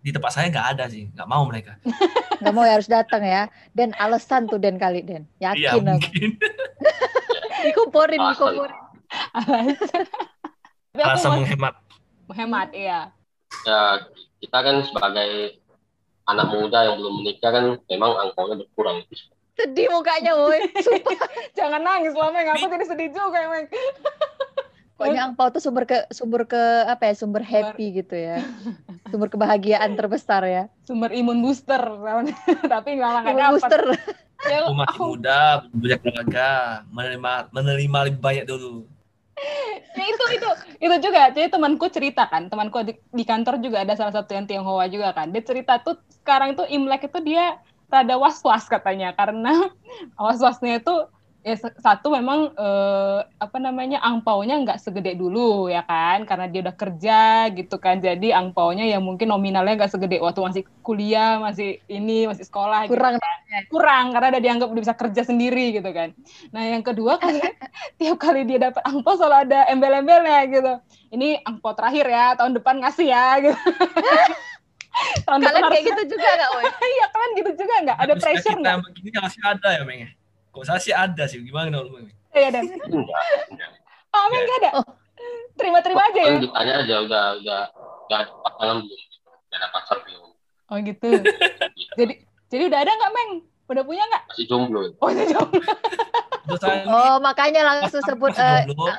[0.00, 1.74] di tempat saya nggak ada sih, nggak mau mereka.
[2.38, 3.50] Nggak mau ya harus datang ya.
[3.74, 5.26] Dan alasan tuh Den kali Den.
[5.36, 5.90] Iya Yakin aku.
[5.90, 6.30] mungkin.
[7.66, 8.54] Dikomporin, Alasan.
[8.54, 8.78] dikomporin.
[10.94, 11.74] Menghemat.
[12.30, 13.10] hemat, iya.
[13.66, 13.80] Ya
[14.38, 15.58] kita kan sebagai
[16.28, 19.00] anak muda yang belum menikah kan memang angpaunya berkurang.
[19.54, 20.60] Sedih mukanya woi.
[20.86, 21.18] Sumpah.
[21.52, 22.46] Jangan nangis loh, Meng.
[22.52, 23.66] Aku jadi sedih juga, Meng.
[24.94, 27.14] Pokoknya angpau tuh sumber ke sumber ke apa ya?
[27.14, 28.42] Sumber happy gitu ya.
[29.08, 30.66] Sumber kebahagiaan terbesar ya.
[30.84, 31.78] Sumber imun booster.
[32.72, 33.52] Tapi malah nggak Imun dapat.
[33.54, 33.82] booster.
[34.44, 36.50] Ya, Aku masih aku- muda, banyak keluarga,
[36.90, 38.86] menerima menerima lebih banyak dulu.
[39.94, 40.48] Ya itu itu
[40.82, 41.30] itu juga.
[41.34, 45.14] Jadi temanku cerita kan temanku di, di kantor juga ada salah satu yang Tionghoa juga
[45.14, 45.30] kan.
[45.30, 49.72] Dia cerita tuh sekarang itu Imlek itu dia rada was was katanya karena
[50.20, 50.94] was wasnya itu
[51.46, 56.76] ya satu memang eh, apa namanya angpaunya nggak segede dulu ya kan karena dia udah
[56.76, 57.20] kerja
[57.54, 62.44] gitu kan jadi angpaunya ya mungkin nominalnya nggak segede waktu masih kuliah masih ini masih
[62.44, 63.16] sekolah gitu Kurang
[63.72, 66.12] kurang karena udah dianggap udah bisa kerja sendiri gitu kan.
[66.52, 67.32] Nah yang kedua kan
[67.96, 70.72] tiap kali dia dapat angpau selalu ada embel-embelnya gitu.
[71.08, 73.58] Ini angpau terakhir ya tahun depan ngasih ya gitu.
[75.26, 76.64] tahun depan Kalian harus kayak gitu juga nggak woi?
[76.96, 78.76] iya kalian gitu juga nggak ada pressure kita nggak?
[79.14, 80.02] kan masih ada ya, Meng?
[80.58, 82.10] Kok saya sih ada sih, gimana Meng?
[82.34, 82.50] Iya.
[82.50, 82.90] Enggak,
[83.46, 83.70] enggak.
[84.10, 84.70] Oh, Meng nggak ada?
[84.82, 84.86] Oh.
[85.54, 86.34] Terima-terima aja ya?
[86.42, 87.60] Ditanya aja udah udah
[88.10, 89.00] udah ada pasangan belum?
[89.54, 90.28] Ada pacar belum?
[90.68, 91.10] Oh gitu.
[91.94, 92.14] jadi
[92.50, 93.30] jadi udah ada nggak, Meng?
[93.70, 94.22] Udah punya nggak?
[94.34, 94.80] Masih jomblo.
[94.98, 95.08] Oh.
[95.14, 98.90] Terus saya Oh, makanya langsung sebut masih eh, jomblo.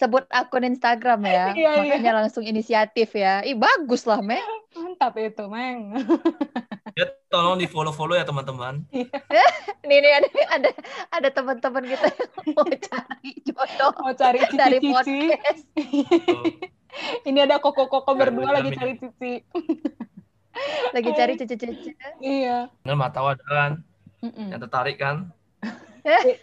[0.00, 1.52] sebut akun Instagram ya.
[1.52, 1.70] Iya, iya.
[1.84, 3.44] makanya langsung inisiatif ya.
[3.44, 4.40] Ih, bagus lah, Meng.
[4.72, 5.92] Mantap itu, Meng.
[6.94, 8.86] Ya, tolong di follow follow ya teman-teman.
[9.88, 10.70] Nih, nih ada ada
[11.10, 14.94] ada teman-teman kita yang mau cari jodoh Mau cari dari cici-cici.
[15.28, 15.62] podcast.
[17.28, 19.42] Ini ada koko-koko berdua lagi cari cici.
[20.94, 21.90] Lagi cari cici-cici.
[22.22, 22.70] Iya.
[22.86, 23.72] Tahu ada kan
[24.22, 24.54] Mm-mm.
[24.54, 25.34] yang tertarik kan.
[26.00, 26.38] Kalau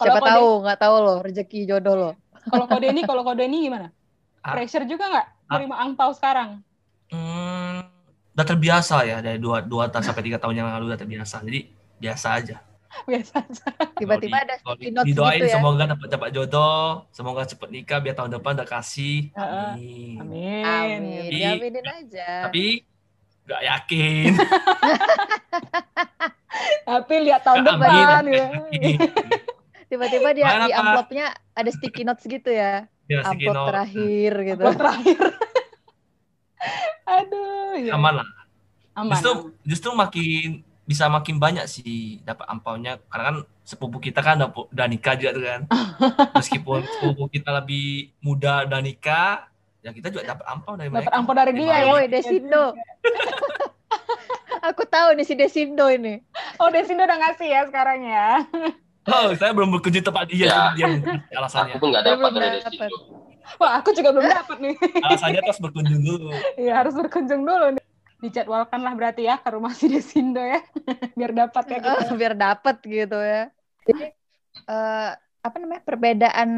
[0.00, 2.10] Siapa kode- tahu, nggak tahu loh rezeki jodoh lo.
[2.48, 3.92] Kalau kode ini, kalau kode ini gimana?
[4.40, 4.56] Ah.
[4.56, 5.26] Pressure juga nggak?
[5.46, 5.52] Ah.
[5.54, 6.64] Terima angpau sekarang.
[8.34, 11.38] Udah terbiasa ya dari dua dua tahun sampai tiga tahun yang lalu udah terbiasa.
[11.40, 12.56] Jadi biasa aja.
[13.06, 13.64] Biasa aja.
[13.94, 15.54] Tiba-tiba ada di- notes didoain gitu ya.
[15.54, 19.30] semoga dapat dapat jodoh, semoga cepet nikah biar tahun depan udah kasih.
[19.34, 20.18] Amin.
[20.18, 20.62] Amin.
[20.62, 21.00] Amin.
[21.22, 22.28] Tapi- Diaminin aja.
[22.46, 22.64] Tapi
[23.44, 24.30] nggak yakin.
[26.84, 28.46] Tapi lihat tahun Nggak depan amin, ya.
[29.90, 32.86] Tiba-tiba dia Mana, di amplopnya ada sticky notes gitu ya.
[33.04, 34.62] Si Amplop terakhir gitu.
[34.64, 35.22] Amplop terakhir.
[37.04, 37.92] Aduh, ya.
[37.94, 38.28] aman lah.
[38.94, 39.12] Aman.
[39.12, 39.50] Justru aman.
[39.62, 40.48] justru makin
[40.84, 45.44] bisa makin banyak sih dapat ampaunya karena kan sepupu kita kan udah, nikah juga tuh
[45.44, 45.60] kan.
[46.38, 49.48] Meskipun sepupu kita lebih muda udah nikah,
[49.80, 51.16] ya kita juga dapat ampau dari Dapat mereka.
[51.16, 51.88] ampau dari dia ya.
[51.88, 52.64] Woi, Desindo.
[54.64, 56.24] Aku tahu nih si Desindo ini.
[56.56, 58.28] Oh, Desindo udah ngasih ya sekarang ya.
[59.04, 60.60] Oh, saya belum berkunjung tempat dia, Ya.
[60.72, 61.76] dia mungkin alasannya.
[61.76, 62.88] Aku pun nggak dapat dari dapat.
[63.60, 64.74] Wah, aku juga belum dapat nih.
[65.04, 66.32] Alasannya terus berkunjung dulu.
[66.56, 67.84] Iya, harus berkunjung dulu nih.
[68.24, 70.64] Dijadwalkan lah berarti ya ke rumah si Desindo ya.
[71.18, 72.14] Biar dapat ya kita.
[72.16, 73.52] biar dapet gitu ya.
[73.84, 74.04] Jadi
[74.64, 75.10] eh,
[75.44, 76.50] apa namanya perbedaan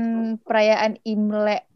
[0.46, 1.66] perayaan Imlek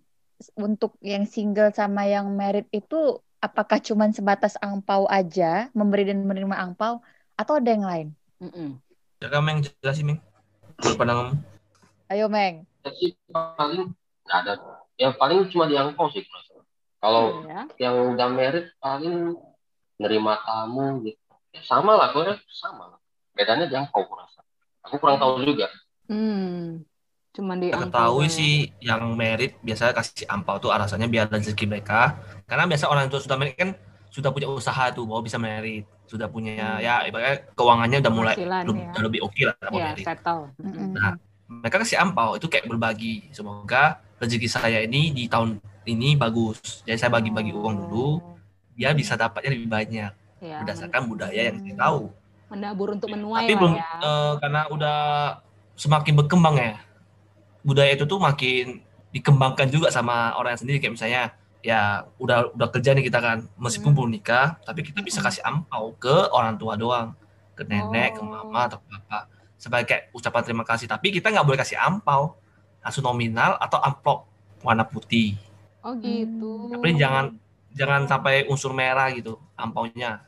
[0.54, 6.54] untuk yang single sama yang married itu apakah cuman sebatas angpau aja memberi dan menerima
[6.54, 7.02] angpau
[7.34, 8.08] atau ada yang lain?
[9.20, 10.18] Ya kan Meng jelasin Meng.
[10.96, 11.36] Pada ngomong.
[12.08, 12.64] Ayo Meng.
[12.86, 13.92] Jadi paling
[14.30, 14.79] ada.
[15.00, 16.20] Ya paling cuma di angpau sih.
[17.00, 17.64] Kalau Ya.
[17.80, 19.32] yang udah merit paling
[19.96, 21.16] nerima tamu gitu.
[21.50, 23.00] Ya, sama lah, gue sama.
[23.32, 24.44] Bedanya di angpau aku rasa.
[24.84, 25.72] Aku kurang tahu juga.
[26.04, 26.84] Hmm.
[27.30, 32.20] Cuman di ketahui sih yang merit biasanya kasih ampau tuh alasannya biar rezeki mereka.
[32.44, 33.72] Karena biasa orang tua sudah merit kan
[34.10, 36.82] sudah punya usaha tuh bahwa bisa merit, sudah punya Hmm.
[36.82, 38.90] ya ibaratnya keuangannya udah mulai Penghasilan, lebih, ya.
[38.90, 40.04] udah lebih oke lah mau Ya, merit.
[40.04, 40.42] settle.
[40.58, 40.88] Mm-mm.
[40.98, 41.12] Nah,
[41.46, 43.30] mereka kasih ampau itu kayak berbagi.
[43.30, 46.84] Semoga rezeki saya ini di tahun ini bagus.
[46.84, 48.20] Jadi saya bagi-bagi uang dulu
[48.72, 52.08] biar bisa dapatnya lebih banyak Ya, berdasarkan budaya yang saya tahu.
[52.48, 53.86] mendabur untuk menuai Tapi belum ya.
[54.00, 54.98] eh, karena udah
[55.74, 56.74] semakin berkembang ya.
[57.60, 58.80] Budaya itu tuh makin
[59.10, 61.22] dikembangkan juga sama orang sendiri kayak misalnya
[61.60, 61.80] ya
[62.16, 63.98] udah udah kerja nih kita kan meskipun Hmm.
[63.98, 65.26] belum nikah tapi kita bisa Hmm.
[65.26, 67.12] kasih ampau ke orang tua doang
[67.52, 68.24] ke nenek ke Oh.
[68.24, 69.22] mama atau ke bapak
[69.54, 72.32] sebagai kayak ucapan terima kasih tapi kita nggak boleh kasih ampau
[72.84, 74.18] langsung nominal atau amplop
[74.66, 75.36] warna putih
[75.84, 76.46] Oh gitu.
[76.70, 77.24] tapi jangan
[77.74, 80.20] jangan sampai unsur merah gitu ampaunya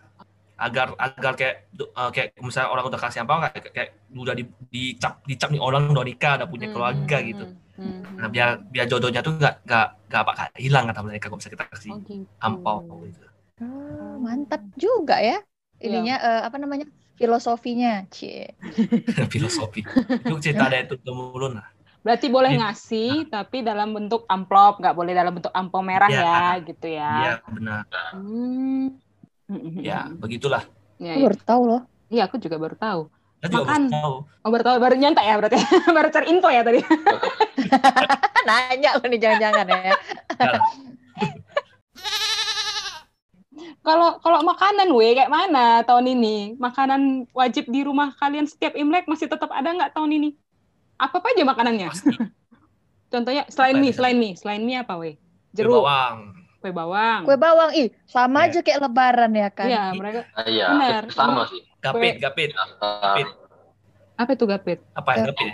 [0.58, 5.22] agar agar kayak eh, kayak misalnya orang udah kasih ampau kayak, kayak udah di, dicap
[5.26, 7.44] dicap nih orang udah nikah udah punya Hmm, keluarga hmm, gitu
[7.76, 8.16] hmm, hmm.
[8.20, 11.66] nah biar biar jodohnya tuh nggak nggak nggak bakal hilang kata mereka kalau bisa kita
[11.72, 12.26] kasih Oh gitu.
[12.42, 13.26] ampau gitu.
[13.60, 15.34] Ah, mantap juga ya.
[15.86, 16.26] Ininya Iya.
[16.26, 16.86] eh, apa namanya?
[17.18, 17.88] Filosofinya.
[18.14, 18.56] Cie.
[19.32, 19.82] filosofi
[20.26, 21.66] itu cerita dari itu mulun lah
[22.02, 22.60] Berarti boleh Gitu.
[22.60, 26.22] ngasih tapi dalam bentuk amplop, nggak boleh dalam bentuk ampau merah Iya.
[26.22, 27.10] ya, gitu ya.
[27.16, 28.98] iya benar Hmm.
[29.78, 30.66] Ya begitulah
[30.98, 31.26] Iya, Aku iya.
[31.28, 31.82] baru tahu loh.
[32.08, 33.00] Iya, aku juga baru tahu.
[33.42, 33.82] juga Makan.
[33.82, 35.58] baru tahu Oh, baru tahu, baru nyantai ya berarti.
[35.96, 36.78] baru cari info ya tadi.
[38.46, 39.94] Nanya lo nih jangan-jangan ya.
[43.82, 46.54] Kalau kalau makanan we kayak mana tahun ini?
[46.56, 50.28] Makanan wajib di rumah kalian setiap Imlek masih tetap ada nggak tahun ini?
[51.02, 51.88] Apa apa aja makanannya?
[51.90, 52.14] pasti
[53.12, 53.96] Contohnya selain Apa mie, ya?
[53.98, 55.10] selain mie, selain mie apa we?
[55.52, 56.18] Kue Jeruk, bawang
[56.62, 57.20] kue bawang.
[57.26, 58.54] Kue bawang, ih sama Iya.
[58.54, 59.66] aja kayak lebaran ya kan.
[59.68, 61.02] Iya, mereka Nah, iya, Benar.
[61.10, 61.60] sama sih.
[61.82, 63.26] gapit gapit Nastar,
[64.14, 64.78] apa itu gapit?
[64.94, 65.52] apa gapit?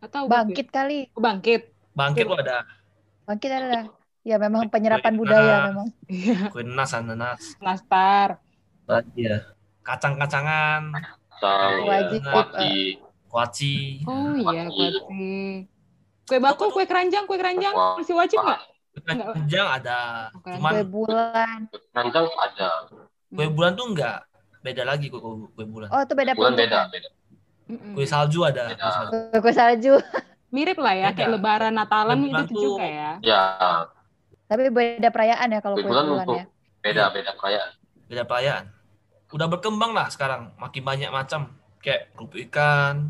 [0.00, 1.12] Atau Bangkit kali.
[1.12, 1.68] Oh, bangkit.
[1.92, 2.64] bangkit lo ada
[3.28, 3.92] Bangkit ada.
[4.24, 5.66] Ya memang penyerapan Kue budaya nanas.
[5.68, 5.88] memang.
[6.52, 8.40] kue nanas ananas Nastar.
[9.14, 9.44] ya
[9.84, 10.96] kacang-kacangan
[11.84, 15.68] Wajib, ya, kuaci, kuaci Oh iya, Kuaci.
[16.28, 18.60] Kue baku, kue keranjang, kue keranjang masih wajib nggak?
[18.98, 19.30] Enggak.
[19.30, 19.98] keranjang ada
[20.34, 20.50] Oke.
[20.58, 21.58] cuman Kue bulan.
[21.94, 22.68] keranjang ada.
[23.30, 24.18] kue bulan tuh enggak
[24.58, 27.08] beda lagi kue kue bulan Oh itu beda Bulan beda, beda.
[27.68, 27.92] Mm-mm.
[27.94, 28.64] Kue salju ada.
[28.66, 28.88] Kue Beda.
[28.90, 29.16] salju.
[29.44, 29.94] Kue salju.
[30.48, 31.36] Mirip lah ya, kayak Beda.
[31.36, 33.10] lebaran Natalan itu tuh- juga ya.
[33.20, 33.40] Ya,
[34.48, 36.44] Tapi beda perayaan ya kalau kue kebetulan bulan untuk ya.
[36.80, 37.70] beda beda perayaan.
[38.08, 38.64] Beda perayaan.
[39.28, 40.56] Udah berkembang lah sekarang.
[40.56, 41.52] Makin banyak macam.
[41.88, 43.08] Kayak kerupuk ikan,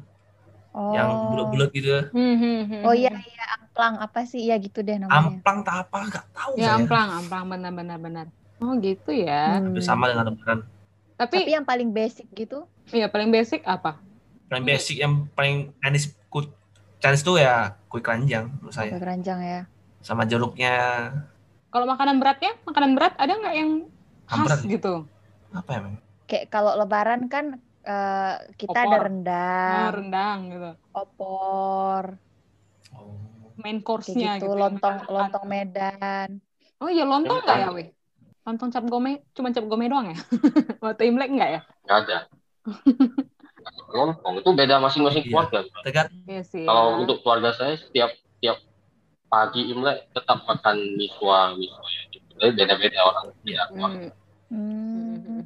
[0.71, 0.95] Oh.
[0.95, 1.91] yang bulat-bulat gitu.
[2.15, 3.25] Hmm, hmm, hmm, Oh iya hmm.
[3.25, 4.47] iya amplang apa sih?
[4.47, 5.35] Iya gitu deh namanya.
[5.35, 6.75] Amplang tak apa, nggak tahu Ya saya.
[6.79, 8.27] amplang, amplang benar benar.
[8.59, 9.59] Oh gitu ya.
[9.59, 9.75] Hmm.
[9.75, 10.63] Hampir sama dengan lebaran.
[11.19, 12.63] Tapi, Tapi yang paling basic gitu.
[12.89, 13.99] ya paling basic apa?
[14.47, 16.47] Paling basic yang paling Chinese kue
[16.99, 18.95] Chinese tuh ya kue keranjang menurut Kue saya.
[18.95, 19.61] keranjang ya.
[19.99, 20.75] Sama jeruknya.
[21.69, 23.71] Kalau makanan beratnya, makanan berat ada nggak yang
[24.25, 24.95] khas Hampir gitu?
[25.51, 25.81] apa ya?
[26.29, 29.07] Kayak kalau lebaran kan eh, kita ada Opor.
[29.09, 30.71] rendang, Ah, rendang gitu.
[30.93, 32.05] opor,
[32.91, 33.17] Oh.
[33.57, 34.55] Main course-nya gitu, gitu.
[34.55, 35.11] yang lontong makan.
[35.11, 36.29] lontong Medan.
[36.79, 37.89] Oh iya lontong nggak ya, weh?
[38.45, 40.19] Lontong cap gome, cuma cap gome doang ya?
[40.85, 41.61] Waktu Imlek nggak ya?
[41.85, 42.19] Nggak ada.
[43.91, 45.31] Lontong itu beda masing-masing Iya.
[45.33, 45.59] keluarga.
[45.83, 46.65] Tegat Iya sih.
[46.65, 46.97] Kalau ya.
[47.03, 48.57] untuk keluarga saya setiap setiap
[49.29, 52.03] pagi Imlek tetap makan miswa miswa ya.
[52.39, 53.25] Jadi beda-beda orang.
[53.43, 54.09] Keluarga.
[54.09, 54.28] Hmm.
[54.49, 55.45] Hmm.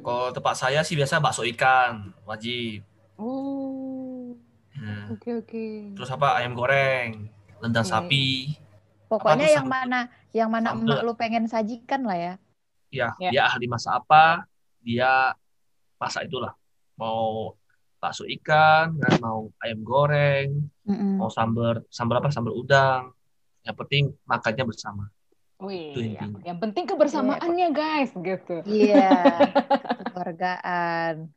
[0.00, 2.84] kalau tempat saya sih biasa bakso ikan wajib.
[3.16, 4.36] Oh,
[4.72, 5.64] Nah, oke oke.
[5.94, 7.92] Terus apa ayam goreng, rendang Iya.
[7.92, 8.56] sapi.
[9.06, 9.84] Pokoknya yang sambal?
[9.84, 10.00] mana
[10.32, 10.88] yang mana Sambal.
[10.88, 12.34] emak lu pengen sajikan lah ya.
[12.88, 13.30] Ya, Ya.
[13.30, 14.48] dia ahli masak apa,
[14.80, 15.36] dia
[15.96, 16.56] masak itulah.
[16.96, 17.54] Mau
[17.96, 21.16] bakso ikan, kan, mau ayam goreng, Mm-mm.
[21.16, 23.12] mau sambal sambal apa sambal udang.
[23.62, 25.04] Yang penting makannya bersama.
[25.62, 26.42] Wih, Itu yang, intinya.
[26.42, 28.66] yang penting kebersamaannya guys, gitu.
[28.66, 29.14] Iya,
[30.02, 31.30] kekeluargaan.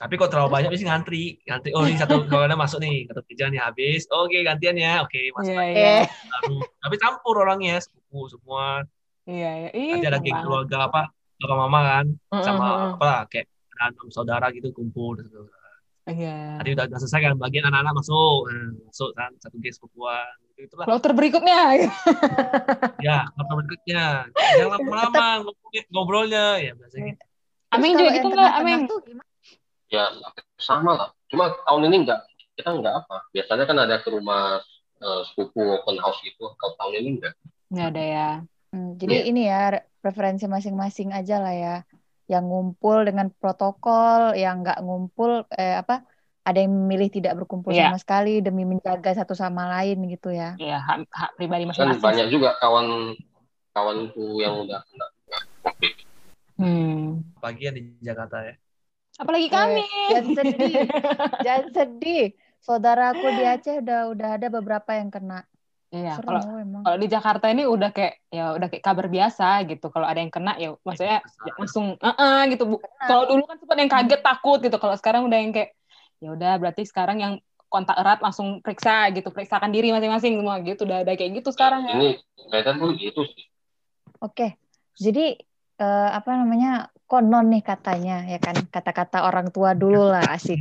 [0.00, 1.24] Tapi kok terlalu banyak mesti ngantri.
[1.46, 4.08] Ngantri, oh ini satu kawannya masuk nih, satu kerjaan nih habis.
[4.10, 5.04] Oke, gantian ya.
[5.04, 5.76] Oke, masuk Iya lagi.
[5.78, 6.56] iya Eh, baru.
[6.82, 8.82] Tapi campur orangnya, sepupu semua.
[9.28, 9.70] iya iya.
[9.76, 10.42] Ih, Nanti ada banget.
[10.42, 11.02] keluarga apa,
[11.38, 12.06] bapak mama kan,
[12.42, 12.90] sama heeh.
[12.98, 13.46] apa lah, kayak
[13.78, 15.20] ada enam saudara gitu kumpul.
[16.02, 16.58] Iya.
[16.58, 20.34] Tadi udah, udah selesai kan, bagian anak-anak masuk, Nah, masuk kan satu sepupuan.
[20.52, 20.86] Gitu itulah.
[20.90, 21.60] Kloter berikutnya.
[22.98, 24.26] Ya, apa berikutnya?
[24.58, 25.26] Jangan lama-lama
[25.94, 27.22] ngobrolnya- ya biasa gitu.
[27.96, 28.52] kalau juga yang gitu nggak,
[28.90, 29.30] tuh gimana?
[29.88, 30.04] Ya
[30.60, 31.08] sama lah.
[31.30, 32.20] Cuma tahun ini enggak.
[32.58, 33.16] Kita enggak apa.
[33.32, 34.60] Biasanya kan ada ke rumah
[35.02, 36.52] eh, sepupu open house gitu.
[36.60, 37.34] Kalau tahun ini enggak.
[37.72, 38.28] Nggak ada ya.
[38.72, 41.76] Hmm, jadi ini ya re- preferensi masing-masing aja lah ya.
[42.32, 46.00] Yang ngumpul dengan protokol, yang nggak ngumpul eh, apa?
[46.42, 47.86] Ada yang memilih tidak berkumpul Iya.
[47.86, 50.56] sama sekali demi menjaga satu sama lain gitu ya.
[50.56, 52.02] Iya, hak, hak pribadi Kan masing-masing.
[52.02, 53.14] banyak juga kawan
[53.70, 55.06] kawanku yang udah kena
[55.62, 55.94] COVID.
[56.58, 57.22] Hmm.
[57.38, 58.54] Pagi yang di Jakarta ya.
[59.14, 59.82] Apalagi Eh, kami.
[60.08, 60.74] Jangan sedih,
[61.46, 62.24] jangan sedih.
[62.58, 65.42] Saudaraku di Aceh udah udah ada beberapa yang kena.
[65.92, 66.82] Iya, kalau emang.
[66.88, 69.92] kalau di Jakarta ini udah kayak ya udah kayak kabar biasa gitu.
[69.92, 72.76] Kalau ada yang kena ya maksudnya ya langsung "Eh-eh," gitu Bu.
[72.80, 74.76] Kalau dulu kan sempat yang kaget takut gitu.
[74.80, 75.76] Kalau sekarang udah yang kayak
[76.24, 77.34] ya udah berarti sekarang yang
[77.68, 80.88] kontak erat langsung periksa gitu, periksakan diri masing-masing semua gitu.
[80.88, 82.00] Udah ada kayak gitu sekarang ya.
[82.00, 82.10] Ini
[82.48, 83.44] Medan tuh gitu sih.
[84.24, 84.56] Oke,
[84.96, 85.36] jadi
[85.76, 90.56] eh, apa namanya konon nih katanya ya kan kata-kata orang tua dulu lah asik.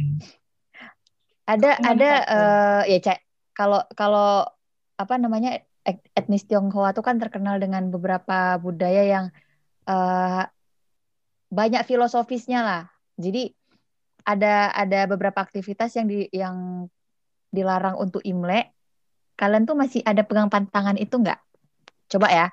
[1.47, 3.19] Ada Konon ada eh, ya cek
[3.55, 4.43] kalau kalau
[5.01, 9.25] apa namanya et- etnis Tionghoa itu kan terkenal dengan beberapa budaya yang
[9.89, 10.43] eh,
[11.51, 12.83] banyak filosofisnya lah.
[13.19, 13.51] Jadi
[14.23, 16.87] ada ada beberapa aktivitas yang di yang
[17.49, 18.71] dilarang untuk Imlek.
[19.35, 21.41] Kalian tuh masih ada pegang pantangan itu nggak?
[22.07, 22.47] Coba ya.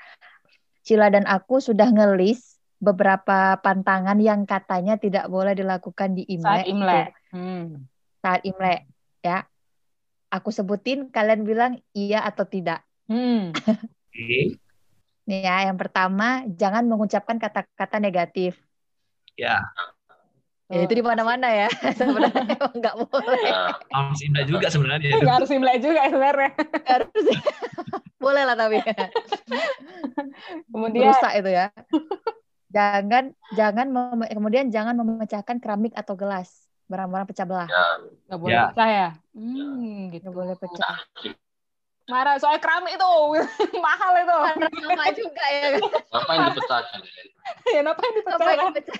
[0.82, 6.64] Cila dan aku sudah ngelis beberapa pantangan yang katanya tidak boleh dilakukan di Imlek.
[6.64, 7.06] Saat Imlek.
[7.06, 7.84] Tuh, Hmm.
[8.24, 8.88] saat Imlek,
[9.20, 9.44] ya.
[10.28, 12.84] Aku sebutin, kalian bilang iya atau tidak.
[13.08, 13.56] Hmm.
[13.56, 14.60] Oke.
[15.28, 18.56] Nih ya, yang pertama, jangan mengucapkan kata-kata negatif.
[19.38, 19.64] Ya,
[20.68, 21.68] Ya, itu di mana-mana ya.
[21.98, 23.40] Sebenarnya emang nggak boleh.
[23.40, 25.16] Ya, harus indah juga sebenarnya.
[25.16, 26.52] Nggak harus Imlek juga sebenarnya.
[26.84, 27.24] Harus
[28.24, 28.84] boleh lah tapi
[30.68, 31.66] Kemudian merusak itu ya.
[32.68, 33.86] Jangan jangan
[34.28, 37.68] kemudian jangan memecahkan keramik atau gelas barang-barang pecah belah.
[37.68, 37.84] ya.
[38.26, 38.64] nggak boleh Ya.
[38.72, 39.08] pecah ya.
[39.32, 40.24] Hmm, gitu.
[40.24, 40.94] Nggak boleh pecah.
[42.08, 43.10] Marah soal keramik itu
[43.84, 44.36] mahal itu.
[44.80, 45.68] Sama juga ya.
[46.08, 46.98] Ngapain dipecahkan?
[47.76, 48.52] ya ngapain Apa dipecah?
[48.54, 48.98] yang pecah?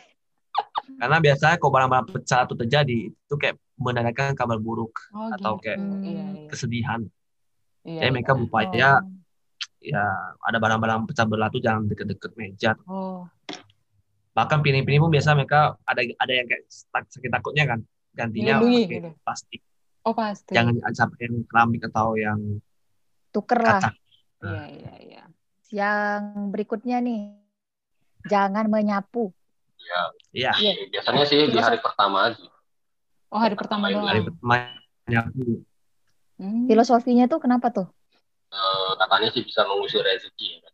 [0.99, 5.65] Karena biasanya kalau barang-barang pecah itu terjadi, itu kayak menandakan kabar buruk Oh, atau gitu.
[5.65, 6.03] kayak Hmm.
[6.03, 6.49] Iya, iya.
[6.51, 7.01] kesedihan.
[7.87, 8.13] Iya, Jadi iya.
[8.13, 8.91] mereka berupaya
[9.79, 10.03] ya
[10.43, 12.75] ada barang-barang pecah belah tuh jangan deket-deket meja.
[12.85, 13.25] Oh,
[14.39, 17.83] Bahkan piring-piring pun biasa mereka ada ada yang kayak sakit takutnya kan
[18.15, 19.11] gantinya Dilindungi pakai gitu.
[19.27, 19.61] plastik.
[20.07, 20.53] oh pasti.
[20.55, 22.39] Jangan sampai yang keramik atau yang
[23.35, 23.83] Tuker lah.
[23.83, 23.91] kaca.
[24.39, 25.23] Iya, iya, iya.
[25.75, 26.23] Yang
[26.55, 27.35] berikutnya nih,
[28.31, 29.35] jangan menyapu.
[30.33, 30.55] Iya.
[30.55, 30.73] Iya.
[30.95, 32.47] Biasanya sih di hari pertama aja.
[33.29, 34.07] Oh, hari pertama doang.
[34.07, 34.55] Hari pertama
[35.11, 35.67] nyapu.
[36.39, 36.71] Hmm.
[36.71, 37.91] Filosofinya tuh kenapa tuh?
[38.49, 40.68] Eh, katanya sih bisa mengusir rezeki ya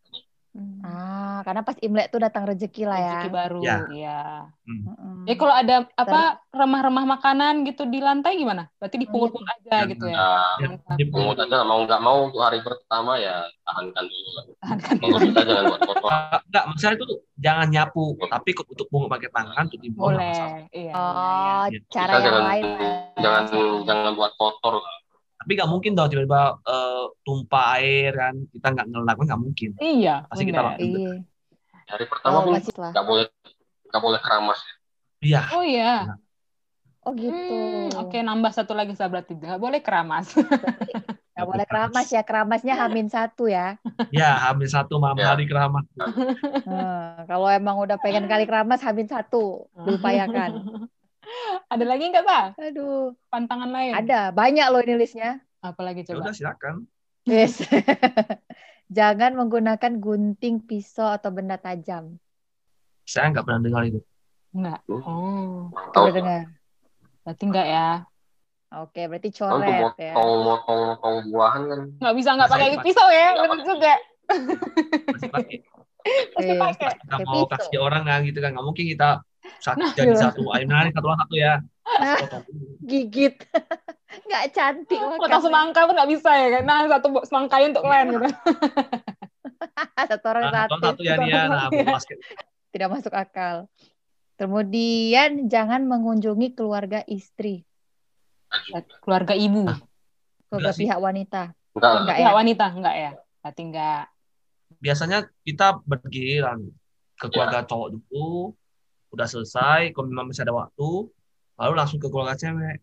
[0.55, 0.87] katanya.
[0.87, 3.11] Ah, karena pas Imlek tuh datang rezeki lah ya.
[3.19, 3.77] Rezeki baru, Ya.
[3.91, 4.23] ya.
[4.65, 5.27] Mm-mm.
[5.27, 8.71] Ya kalau ada apa remah-remah makanan gitu di lantai gimana?
[8.79, 10.17] Berarti dipungut-pungut aja Ya, gitu ya.
[10.63, 14.45] Ya, Dia pungut aja mau nggak mau untuk hari pertama ya tahankan dulu lah.
[14.63, 16.11] Tahankan bisa jangan buat kotor.
[16.47, 17.07] Enggak, masalah itu
[17.43, 20.07] jangan nyapu, tapi untuk pungut pakai tangan nggak masalah.
[20.15, 20.71] Boleh.
[20.71, 20.93] Iya.
[20.95, 21.79] Oh, iya.
[21.91, 22.65] cara Bisa yang jangan lain.
[23.19, 23.43] jangan
[23.85, 24.75] jangan buat kotor.
[25.45, 29.71] Tapi nggak mungkin dong tiba-tiba eh, tumpah air kan, kita nggak ngelap kan nggak mungkin.
[29.77, 30.25] Iya.
[30.25, 30.81] Pasti kita benar.
[30.81, 31.13] Iya.
[31.85, 33.25] Hari pertama Oh, pun nggak boleh
[33.93, 34.61] nggak boleh keramas.
[35.21, 36.17] Iya, Oh iya.
[37.05, 37.37] Oh gitu.
[37.37, 40.33] Hmm, Oke, nambah satu lagi saya berarti nggak boleh keramas.
[41.35, 42.23] Nggak boleh keramas ya.
[42.23, 43.75] Keramasnya hamin satu ya.
[44.15, 45.35] ya hamil satu malam Ya.
[45.35, 45.83] hari keramas.
[45.99, 49.67] Hmm, kalau emang udah pengen kali keramas hamin satu.
[49.85, 50.63] Diupayakan.
[51.67, 52.45] Ada lagi nggak, Pak?
[52.57, 53.13] Aduh.
[53.29, 53.93] Pantangan lain?
[53.95, 54.31] Ada.
[54.31, 55.41] Banyak loh ini listnya.
[55.59, 56.29] Apalagi Ya coba?
[56.29, 56.75] udah silakan.
[57.25, 57.65] Yes.
[58.93, 62.21] Jangan menggunakan gunting, pisau, atau benda tajam.
[63.03, 64.01] Saya nggak pernah dengar itu.
[64.51, 64.81] Enggak.
[64.87, 66.43] Oh, Tahu Coba dengar.
[67.21, 67.89] berarti enggak ya?
[68.75, 70.13] Oke, berarti Kalau untuk coret ya.
[70.13, 73.29] motong motong motong buahan kan Nggak bisa nggak pakai Masih pisau ya?
[73.31, 73.93] Nggak Benar juga.
[75.09, 75.57] Masih pakai.
[76.35, 76.61] Pasti Iya.
[76.61, 76.87] pakai.
[77.01, 79.09] Kita mau kasih orang kan gitu kan, nggak mungkin kita
[79.59, 80.21] satu Nah, jadi iya.
[80.21, 80.43] satu.
[80.51, 81.55] Ayo nari satu orang satu ya.
[81.85, 82.17] Nah,
[82.81, 83.35] gigit.
[84.27, 85.43] Nggak cantik Potong makannya.
[85.43, 86.63] semangka pun nggak bisa ya kan?
[86.63, 88.27] Nah, satu semangkanya untuk kalian gitu.
[90.07, 91.01] Satu orang Nah, satu satu.
[91.03, 91.41] ya dia.
[91.47, 92.19] Nah, basket.
[92.71, 93.67] Tidak masuk akal.
[94.35, 97.63] Kemudian jangan mengunjungi keluarga istri,
[99.01, 99.67] Keluarga ibu.
[100.47, 101.43] keluarga pihak wanita.
[101.73, 102.37] enggak Enggak Pihak ya?
[102.37, 103.11] wanita enggak ya?
[103.41, 104.05] Berarti enggak.
[104.77, 106.61] Biasanya kita bergiliran
[107.15, 107.67] ke keluarga Ya.
[107.67, 108.55] cowok dulu,
[109.15, 110.91] udah selesai, kalau memang masih ada waktu,
[111.55, 112.83] lalu langsung ke keluarga cewek.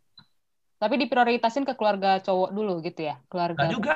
[0.76, 3.22] Tapi diprioritasin ke keluarga cowok dulu gitu ya?
[3.28, 3.60] Keluarga.
[3.60, 3.94] Nah juga,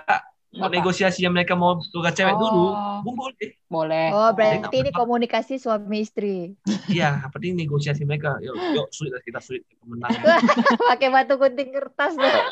[0.54, 2.40] mau negosiasi yang mereka mau keluarga cewek Oh.
[2.40, 2.66] dulu,
[3.02, 3.52] kumpul deh.
[3.66, 4.08] Boleh.
[4.14, 6.54] Oh, Jadi berarti ini komunikasi suami istri.
[6.86, 8.38] Iya, penting negosiasi mereka.
[8.38, 10.22] Yuk, yuk sulit lah kita sulit kemenangan.
[10.94, 12.30] Pakai batu gunting kertas deh.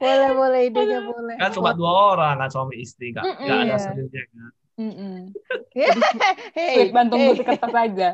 [0.00, 1.36] boleh, boleh idenya boleh.
[1.36, 3.44] kan cuma dua orang kan suami istri, nggak Mm-mm.
[3.44, 3.76] nggak ada Iya.
[3.78, 4.50] selirnya kan.
[4.80, 5.36] Mm-mm.
[6.56, 7.44] Hey, Sweet bantung hey.
[7.44, 8.08] kertas aja.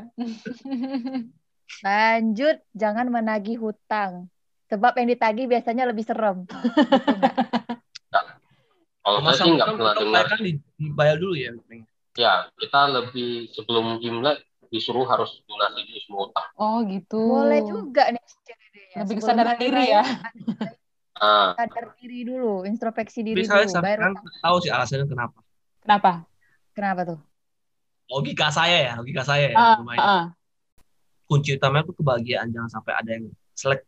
[1.87, 4.27] Lanjut, jangan menagih hutang.
[4.67, 6.43] Sebab yang ditagih biasanya lebih serem.
[8.11, 8.25] Nggak?
[9.07, 11.55] kalau saya Masa sih nggak pernah dengar kan di- dibayar dulu ya.
[12.19, 17.23] Ya kita lebih sebelum Imlek disuruh harus lunasi dulu semua utang Oh gitu.
[17.23, 18.97] Boleh juga nih idenya.
[19.07, 20.03] Lebih kesadaran diri ya.
[21.23, 23.79] ah Sadar diri dulu, introspeksi diri Tapi dulu.
[23.79, 24.15] Utang.
[24.43, 25.39] tahu sih alasannya kenapa.
[25.87, 26.27] Kenapa?
[26.77, 27.21] Kenapa tuh?
[28.07, 29.57] Logika saya ya, logika saya ya.
[29.57, 30.05] Ah, lumayan.
[30.05, 30.25] ah.
[31.27, 33.83] Kunci utamanya itu kebahagiaan, jangan sampai ada yang selek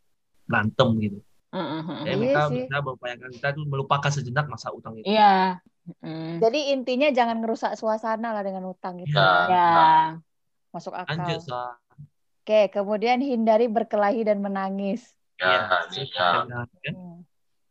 [0.49, 1.19] berantem gitu.
[1.49, 1.81] Mm, mm.
[1.87, 2.65] Ya, Iya mereka sih.
[2.67, 5.07] kita berupayakan kita tuh melupakan sejenak masa utang itu.
[5.07, 5.61] Iya.
[6.03, 6.43] Mm.
[6.43, 9.15] Jadi intinya jangan ngerusak suasana lah dengan utang gitu.
[9.15, 9.47] Ya.
[9.47, 9.71] Ya.
[10.75, 11.15] Masuk akal.
[11.15, 11.79] Lanjut, Sa.
[12.43, 15.05] Oke, kemudian hindari berkelahi dan menangis.
[15.39, 16.93] ya Iya, ya benar, ya.
[16.93, 17.23] Hmm.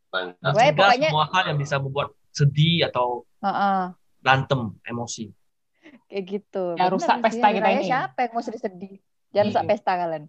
[0.08, 0.74] banyak.
[0.74, 3.82] Pokoknya- semua hal yang bisa membuat sedih atau Heeh,
[4.28, 5.32] berantem emosi.
[6.06, 6.76] kayak gitu.
[6.76, 7.86] Ya, Bener rusak sih, pesta kita ini.
[7.86, 8.96] Siapa yang mau sedih sedih?
[9.32, 9.70] Jangan rusak Iya.
[9.70, 10.24] pesta kalian.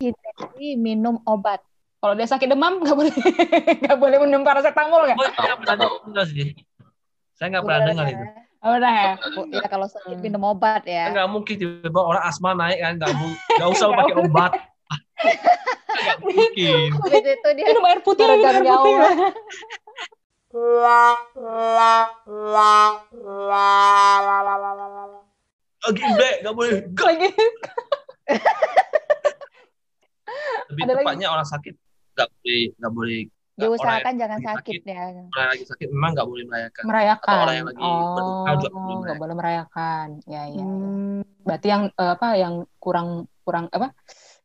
[0.00, 1.62] Hindari minum obat.
[1.96, 3.12] Kalau dia sakit demam nggak boleh
[3.82, 5.14] nggak boleh minum paracetamol nggak?
[5.14, 6.48] Oh, saya nggak pernah dengar sih.
[7.32, 8.24] Saya nggak pernah dengar itu.
[8.60, 9.12] Oh, udah ya.
[9.54, 11.06] Ya kalau sakit minum obat ya.
[11.08, 14.52] nggak mungkin tiba-tiba orang asma naik kan nggak nggak usah pakai obat.
[15.90, 16.88] Nggak mungkin.
[17.12, 18.94] Itu dia Minum air putih, minum Gara-gara air putih.
[25.80, 26.90] Lagi Bre, nggak boleh.
[26.90, 27.28] Lagi.
[30.70, 31.06] Lebih Ada lagi?
[31.06, 31.74] tepatnya orang sakit
[32.10, 33.20] nggak boleh nggak boleh
[33.60, 34.88] diusahakan jangan lagi sakit sakit.
[34.88, 35.04] ya.
[35.36, 36.82] orang lagi sakit memang nggak boleh merayakan.
[36.88, 37.30] merayakan.
[37.30, 37.80] Atau orang yang lagi
[38.16, 40.06] berduka juga oh, boleh nggak boleh merayakan.
[40.26, 40.64] Ya, ya.
[40.64, 43.08] Hmm, Berarti yang eh, apa yang kurang
[43.44, 43.92] kurang apa?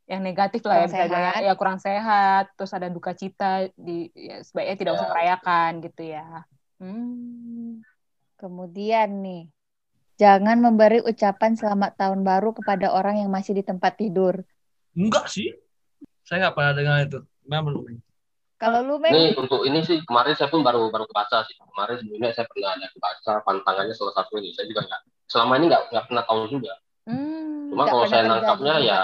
[0.06, 1.10] Yang negatif lah ya Kurang dibilang.
[1.10, 1.42] sehat.
[1.42, 4.98] ya kurang sehat, terus ada duka cita di ya, sebaiknya tidak Ya.
[5.02, 6.28] usah merayakan gitu ya.
[6.78, 7.82] Hmm.
[8.36, 9.44] Kemudian nih,
[10.16, 14.46] jangan memberi ucapan selamat tahun baru kepada orang yang masih di tempat tidur.
[14.94, 15.50] Enggak sih.
[16.22, 17.20] Saya nggak pernah dengar itu.
[17.46, 17.98] Memang belum.
[18.56, 22.00] Kalau lu Meng, ini untuk ini sih kemarin saya pun baru baru baca sih kemarin
[22.00, 25.84] sebelumnya saya pernah ada baca pantangannya salah satu ini saya juga nggak selama ini nggak
[25.92, 28.88] nggak pernah tahu juga hmm, cuma kalau saya nangkapnya juga.
[28.88, 29.00] ya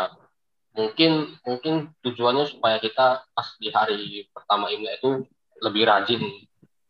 [0.72, 1.12] mungkin
[1.42, 4.00] mungkin tujuannya supaya kita pas di hari
[4.30, 5.28] pertama Imlek itu
[5.60, 6.22] lebih rajin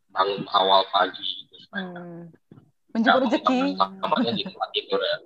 [0.07, 2.29] bangun awal pagi gitu supaya Hmm.
[2.91, 3.59] nggak Menjemput rezeki.
[4.03, 5.17] kamarnya di tempat tidur ya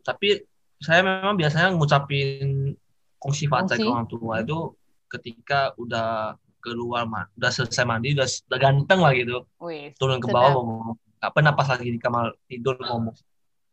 [0.00, 0.28] Tapi
[0.78, 2.72] saya memang biasanya ngucapin
[3.20, 4.72] kongsi facai ke orang tua itu
[5.06, 9.92] ketika udah keluar ma- udah selesai mandi udah, udah ganteng lah gitu Wih.
[9.94, 10.40] turun ke Sedap.
[10.40, 10.80] bawah ngomong
[11.20, 13.12] nggak pernah pas lagi di kamar tidur ngomong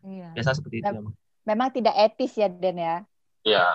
[0.03, 0.36] Iya.
[0.36, 0.99] biasa seperti itu
[1.41, 3.08] Memang tidak etis ya Den ya.
[3.44, 3.66] Iya.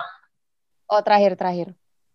[0.91, 1.69] Oh terakhir terakhir.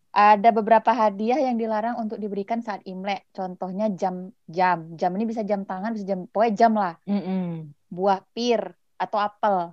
[0.09, 3.29] Ada beberapa hadiah yang dilarang untuk diberikan saat Imlek.
[3.31, 4.93] Contohnya jam jam.
[4.97, 6.95] Jam ini bisa jam tangan, bisa jam pokoknya jam lah.
[7.05, 7.71] Mm-mm.
[7.93, 9.73] Buah pir atau apel.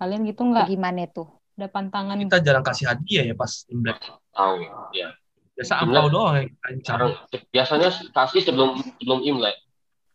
[0.00, 0.66] Kalian gitu nggak?
[0.72, 1.24] Gimana itu?
[1.58, 3.98] Ada pantangan kita jarang kasih hadiah ya pas Imlek
[4.30, 4.54] Tahu.
[4.94, 5.08] Iya.
[5.58, 6.06] biasa Imlek.
[6.14, 7.10] doang yang Sekarang
[7.50, 9.58] biasanya kasih sebelum sebelum Imlek.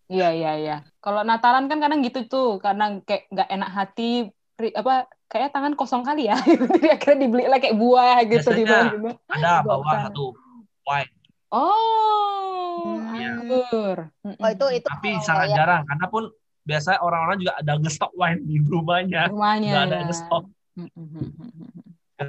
[0.07, 0.77] Iya iya iya.
[1.03, 4.95] Kalau Natalan kan kadang gitu tuh, karena kayak nggak enak hati, apa
[5.27, 6.37] kayak tangan kosong kali ya.
[6.71, 8.93] Jadi akhirnya dibeli lah kayak buah gitu di Biasanya.
[8.93, 9.09] gitu.
[9.27, 10.25] ada Bawa satu
[10.83, 11.11] wine
[11.53, 13.13] Oh, Hmm.
[13.13, 13.97] anggur.
[14.25, 16.23] Oh itu itu tapi sangat yang- jarang karena pun
[16.63, 19.69] biasanya orang-orang juga ada ngestok wine di rumahnya Rumahnya.
[19.69, 20.03] nggak ada ya.
[20.07, 20.43] ngestok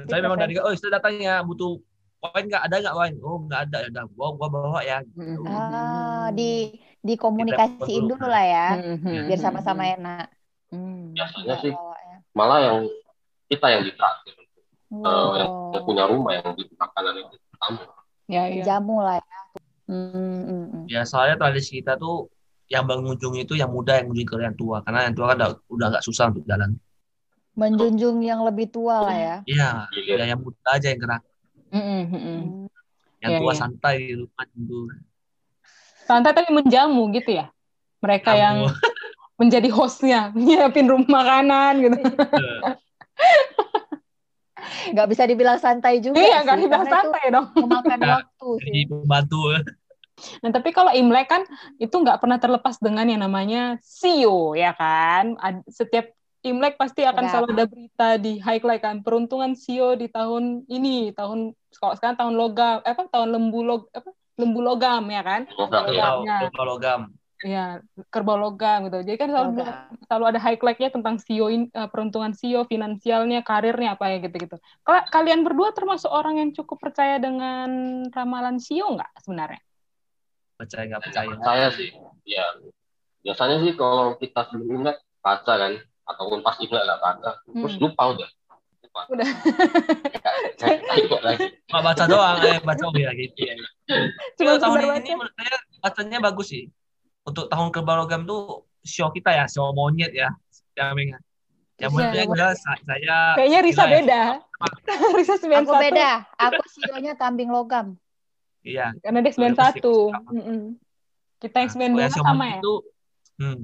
[0.05, 1.81] saya memang dari oh sudah datangnya butuh
[2.21, 4.99] wine nggak ada nggak wine oh nggak ada ya udah gua gua bawa ya.
[5.47, 9.25] Ah, di dikomunikasiin Kita- dulu lah ya, Mm-mm.
[9.25, 10.25] biar sama-sama enak.
[10.69, 11.13] Mm.
[11.13, 11.94] Biasanya sih Bawanya.
[12.35, 12.77] Malah yang
[13.47, 14.35] kita yang ditraktir.
[14.35, 15.81] Eh, yang Wow.
[15.81, 17.83] punya rumah yang di makanan itu tamu.
[18.27, 18.63] Ya, ya.
[18.63, 19.39] Jamu lah ya.
[19.85, 20.89] Hmm.
[20.89, 22.25] ya soalnya tradisi kita tuh
[22.65, 25.49] yang mengunjungi itu yang muda yang mengunjungi ke yang tua karena yang tua kan udah
[25.69, 26.73] udah nggak susah untuk jalan
[27.53, 29.35] Menjunjung yang lebih tua lah ya.
[29.45, 30.13] iya Iya.
[30.17, 31.21] ya yang muda aja yang gerak
[31.69, 32.39] Mm-mm, mm-mm.
[32.41, 32.65] Hmm.
[33.21, 33.59] yang Iya, tua iya.
[33.61, 34.89] santai di rumah dulu
[36.01, 37.45] Santai tapi menjamu gitu ya.
[38.01, 38.41] Mereka Kamu.
[38.41, 38.55] yang
[39.35, 41.97] menjadi hostnya, nyiapin rumah makanan gitu.
[44.91, 47.45] Nggak bisa dibilang santai juga Iya, nggak dibilang santai dong.
[47.53, 48.13] memakan Nggak.
[48.23, 48.63] waktu sih.
[48.65, 49.39] jadi pembantu
[50.39, 51.43] Nah, tapi kalau Imlek kan
[51.75, 55.35] itu nggak pernah terlepas dengan yang namanya sio, ya kan?
[55.37, 56.07] Ad- Setiap
[56.39, 57.31] Imlek pasti akan Ya.
[57.35, 58.95] selalu ada berita di highlight kan.
[59.03, 63.81] Peruntungan sio di tahun ini, tahun kalau sekarang tahun logam, eh, apa tahun lembu log,
[63.91, 64.07] apa
[64.39, 65.41] lembu logam ya kan?
[65.51, 66.15] Logam, Logam.
[66.23, 66.37] Logamnya.
[66.63, 67.01] logam,
[67.43, 67.83] Ya,
[68.15, 69.03] kerbau logam gitu.
[69.03, 69.75] Jadi kan selalu Logam.
[70.07, 74.55] selalu ada highlight-nya tentang sio in- eh, peruntungan sio, finansialnya, karirnya apa ya gitu-gitu.
[74.87, 77.67] Kalau kalian berdua termasuk orang yang cukup percaya dengan
[78.07, 79.59] ramalan sio nggak sebenarnya?
[80.55, 81.91] percaya nggak percaya Saya sih,
[82.23, 82.47] ya
[83.19, 85.73] biasanya sih kalau kita sebelum Imlek baca kan,
[86.07, 87.83] ataupun pas Imlek nggak baca, terus Hmm.
[87.83, 88.29] lupa udah.
[88.79, 89.01] Lupa.
[89.11, 89.27] Udah.
[91.19, 91.45] Lagi.
[91.67, 93.53] Cuma baca doang eh baca oh ya gitu ya
[94.39, 96.63] Cuma tahun ini menurut saya bacanya bagus sih
[97.25, 98.41] untuk tahun kerbau logam tuh
[98.79, 100.29] show kita ya show monyet ya
[100.75, 101.19] yang yang
[101.75, 101.87] Iya.
[101.89, 103.95] monyet yang jelas sa- saya Kayaknya Risa gila ya.
[103.97, 104.21] beda.
[105.17, 105.59] Risa 91.
[105.59, 106.09] Aku beda.
[106.39, 107.99] Aku sionya kambing logam.
[108.61, 110.07] iya Karena dia Soalnya pasti 91.
[110.07, 110.29] sama.
[110.31, 110.61] Mm-mm.
[111.35, 112.55] Kita yang Nah, 92 show sama ya?
[112.55, 112.73] itu
[113.35, 113.59] hmm,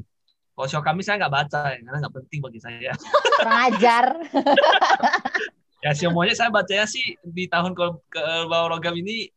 [0.52, 2.92] kalau show kami saya nggak baca ya, karena nggak penting bagi saya
[3.40, 4.06] Kurang ajar.
[5.84, 9.32] ya show monyet saya bacanya sih di tahun ke kerbau logam ini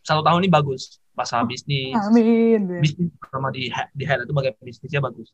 [0.00, 2.80] satu tahun ini bagus masalah bisnis Amin.
[2.80, 5.28] bisnis sama di di itu bagian bisnisnya bagus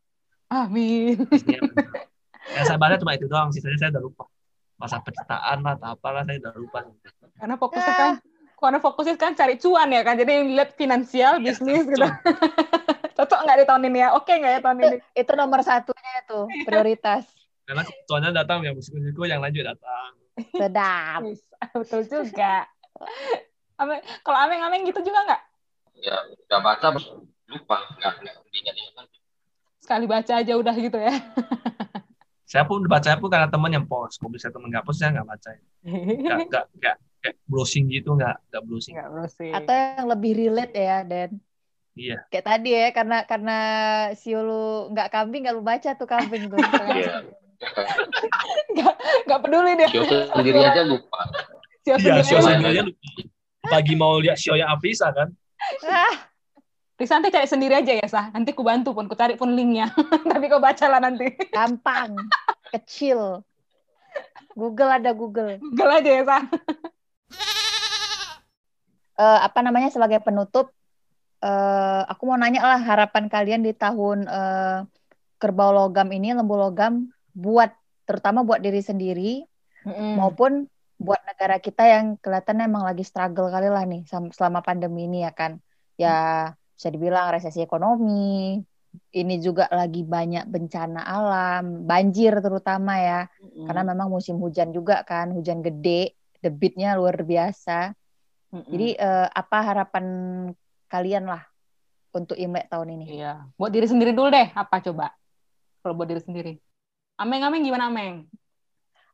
[0.51, 1.23] Amin.
[1.29, 1.87] bisnisnya bagus.
[2.57, 4.25] yang saya baca cuma itu doang sisanya saya udah lupa
[4.79, 6.79] masa pencitraan lah atau apalah saya udah lupa
[7.39, 8.13] Karena fokusnya kan
[8.59, 10.19] karena fokusnya kan cari cuan ya kan.
[10.19, 12.03] Jadi lihat finansial, Iya, bisnis gitu.
[13.19, 14.09] Cocok nggak di tahun ini ya?
[14.19, 14.97] Oke nggak ya tahun ini?
[15.15, 17.27] Itu nomor satunya itu prioritas.
[17.69, 20.17] karena soalnya datang yang musik-musikku yang lain juga datang
[20.57, 21.21] Sedap.
[21.21, 21.45] Yes,
[21.77, 22.65] Betul juga.
[23.77, 25.43] Ame, kalau ameng-ameng gitu juga nggak?
[25.99, 26.89] Ya udah baca
[27.49, 29.19] lupa, nggak nggak diingat-ingat lagi.
[29.83, 31.15] Sekali baca aja udah gitu ya.
[32.49, 35.29] saya pun baca pun karena teman yang post kalau bisa teman nggak post saya nggak
[35.29, 35.53] baca
[35.85, 39.53] nggak nggak nggak kayak browsing gitu nggak nggak browsing Nggak browsing.
[39.53, 41.31] Atau yang lebih relate ya, Dan.
[41.93, 43.59] iya Kayak tadi ya, karena karena
[44.17, 44.65] sio lu
[44.97, 46.57] nggak kambing, nggak lu baca tuh kambing tuh.
[46.95, 48.87] Iya.
[49.27, 49.89] Nggak peduli dia.
[49.91, 51.21] Show sendiri aja lupa.
[51.83, 52.55] Sio iya sendiri aja.
[52.55, 53.09] sendiri aja lupa
[53.69, 55.29] pagi mau lihat show yang kan ah,
[56.99, 58.35] Risa nanti cari sendiri aja ya, Sah.
[58.35, 59.95] Nanti ku bantu pun, ku cari pun linknya.
[60.31, 61.31] Tapi kau baca lah nanti.
[61.55, 62.19] gampang,
[62.75, 63.47] kecil.
[64.59, 65.63] Google ada Google.
[65.63, 66.45] Google aja ya, Sah.
[69.19, 70.71] Eh, apa namanya sebagai penutup,
[71.43, 74.87] eh, aku mau nanya lah harapan kalian di tahun eh,
[75.43, 77.75] kerbau logam ini, lembu logam, buat
[78.07, 79.43] terutama buat diri sendiri
[79.87, 80.19] Mm.
[80.19, 80.53] maupun
[80.99, 84.03] buat negara kita yang kelihatan emang lagi struggle kali lah nih
[84.35, 85.63] selama pandemi ini ya kan.
[85.95, 88.63] Ya bisa dibilang resesi ekonomi,
[89.15, 93.21] ini juga lagi banyak bencana alam, banjir terutama ya.
[93.67, 97.95] Karena memang musim hujan juga kan, hujan gede, debitnya luar biasa.
[98.55, 98.71] Mm-mm.
[98.71, 100.05] Jadi eh, apa harapan
[100.89, 101.43] kalian lah
[102.15, 103.23] untuk Imlek tahun ini?
[103.23, 103.45] Iya.
[103.59, 104.49] Buat diri sendiri dulu deh.
[104.55, 105.13] Apa coba?
[105.83, 106.53] Kalau buat diri sendiri.
[107.19, 108.31] Ameng-ameng gimana, Ameng?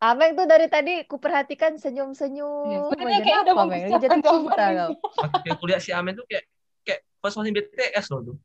[0.04, 2.92] Ameng tuh dari tadi kuperhatikan senyum-senyum.
[2.92, 3.24] Iya, Aja.
[3.24, 4.90] kayak udah mempersiapkan jatuh cinta kau.
[5.24, 6.44] Waktu kuliah si Amen tuh kayak
[6.84, 8.36] kayak pas masih BTS loh tuh.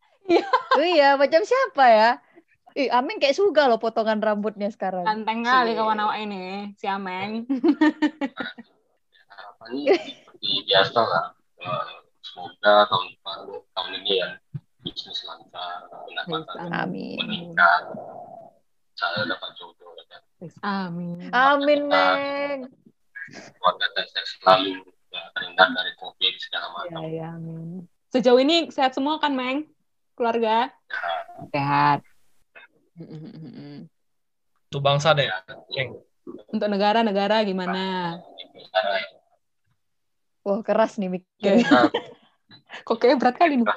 [0.79, 2.11] Oh iya, macam siapa ya?
[2.77, 5.03] Ih, Ameng kayak suga loh potongan rambutnya sekarang.
[5.03, 7.43] Ganteng kali kawan awak ini, si Ameng.
[9.59, 11.25] harapannya seperti biasa lah
[11.59, 11.87] Eh,
[12.23, 13.37] semoga tahun depan
[13.75, 14.29] tahun ini ya
[14.79, 17.19] bisnis lancar pendapatan Amin.
[17.19, 17.83] meningkat
[18.95, 19.78] saya dapat jodoh
[20.63, 21.27] Amin.
[21.35, 22.59] Amin, Meng.
[23.29, 24.81] keluarga saya selalu
[25.11, 27.85] ya, terhindar dari covid segala Ya, macam ya, amin.
[28.09, 29.67] Sejauh ini sehat semua kan, Meng?
[30.15, 30.71] Keluarga?
[31.53, 32.01] Sehat.
[34.71, 35.29] Tuh bangsa deh.
[35.75, 35.99] Ceng.
[36.49, 38.17] Untuk negara-negara gimana?
[40.41, 41.67] Wah, keras nih mikirnya.
[41.69, 41.91] Nah,
[42.85, 43.67] Kok kayak berat kali nih?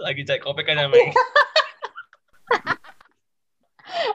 [0.00, 1.12] Lagi cek kopek aja Meng.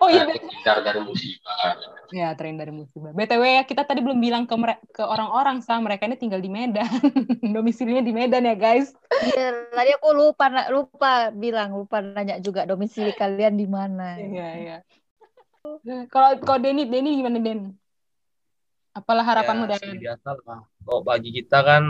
[0.04, 1.78] Oh iya, kita terhindar dari musibah
[2.12, 3.12] ya tren dari musibah.
[3.12, 6.48] BTW ya, kita tadi belum bilang ke mere- ke orang-orang sah mereka ini tinggal di
[6.48, 6.88] Medan.
[7.56, 8.96] Domisilinya di Medan ya, guys.
[9.12, 14.16] Iya, Tadi aku lupa lupa bilang, lupa nanya juga domisili kalian di mana.
[14.16, 14.78] Iya, iya.
[16.08, 17.76] Kalau kalau Denny, Denny gimana, Den?
[18.96, 19.80] Apalah harapanmu, ya, Den?
[19.84, 20.60] seperti biasa lah.
[20.88, 21.84] Kalau bagi kita kan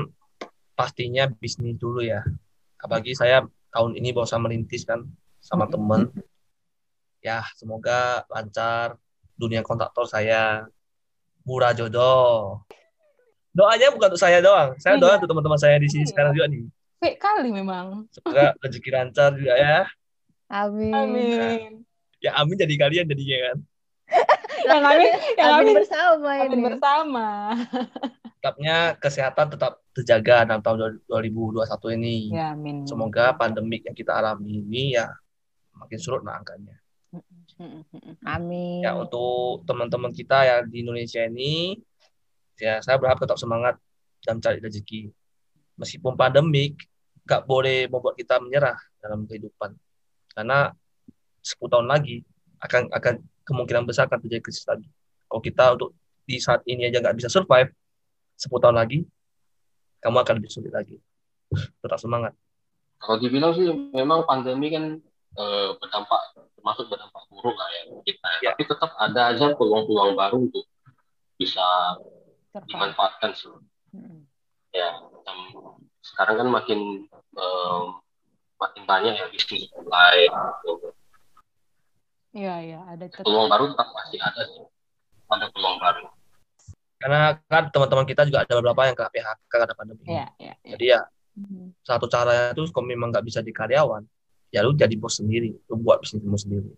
[0.74, 2.26] pastinya bisnis dulu ya.
[2.82, 5.06] Apalagi saya tahun ini baru sama merintis kan
[5.42, 6.10] sama temen.
[7.28, 8.96] Ya, semoga lancar
[9.36, 10.64] dunia kontraktor saya.
[11.44, 12.64] Murah jodoh.
[13.52, 14.80] Doanya bukan untuk saya doang.
[14.80, 15.02] Saya Iya.
[15.04, 16.12] doa untuk teman-teman saya di sini Iya.
[16.12, 16.64] sekarang juga nih.
[16.98, 18.08] Baik kali memang.
[18.10, 19.78] Semoga rezeki lancar juga ya.
[20.48, 20.94] Amin.
[20.96, 21.72] Amin.
[22.18, 23.58] Ya amin jadi kalian jadinya kan.
[24.68, 26.64] Yang amin, yang Amin amin, bersama amin ini.
[26.66, 27.28] bersama.
[28.40, 32.32] Tetapnya kesehatan tetap terjaga dalam tahun 2021 ini.
[32.32, 32.88] Ya, amin.
[32.88, 35.12] Semoga pandemik yang kita alami ini ya
[35.76, 36.74] makin surut lah angkanya.
[38.28, 38.84] Amin.
[38.84, 41.80] Ya untuk teman-teman kita yang di Indonesia ini,
[42.60, 43.80] ya saya berharap tetap semangat
[44.22, 45.10] dan cari rezeki.
[45.78, 46.78] Meskipun pandemik,
[47.28, 49.76] nggak boleh membuat kita menyerah dalam kehidupan.
[50.34, 50.72] Karena
[51.42, 52.22] 10 tahun lagi
[52.62, 53.14] akan akan
[53.48, 54.88] kemungkinan besar akan terjadi krisis lagi.
[55.28, 55.92] Kalau kita untuk
[56.28, 57.72] di saat ini aja nggak bisa survive,
[58.38, 59.08] 10 tahun lagi,
[60.04, 60.98] kamu akan lebih sulit lagi.
[61.84, 62.36] Tetap semangat.
[62.98, 64.98] kalau dibilang sih memang pandemi kan
[65.38, 66.18] eh, berdampak
[66.68, 68.40] termasuk berdampak buruk lah ya kita ya.
[68.44, 68.50] Ya.
[68.52, 70.68] tapi tetap ada aja peluang-peluang baru untuk
[71.40, 71.64] bisa
[72.52, 72.68] Survive.
[72.68, 73.56] dimanfaatkan sih
[73.96, 74.28] Mm-mm.
[74.76, 75.38] ya macam
[76.04, 76.80] sekarang kan makin
[77.16, 77.84] em,
[78.60, 80.28] makin banyak ya bisnis online
[80.68, 80.92] gitu.
[82.36, 83.24] Iya, iya, ada tetap.
[83.24, 84.68] peluang baru tetap pasti ada sih
[85.32, 86.04] ada peluang baru
[86.98, 90.04] Karena kan teman-teman kita juga ada beberapa yang kena PHK karena pandemi.
[90.04, 90.72] Iya, iya, iya.
[90.76, 91.02] Jadi ya
[91.38, 91.70] Mm.
[91.86, 94.02] satu caranya itu kalau memang nggak bisa di karyawan,
[94.54, 96.70] ya lu jadi bos sendiri, lu buat bisnismu sendiri.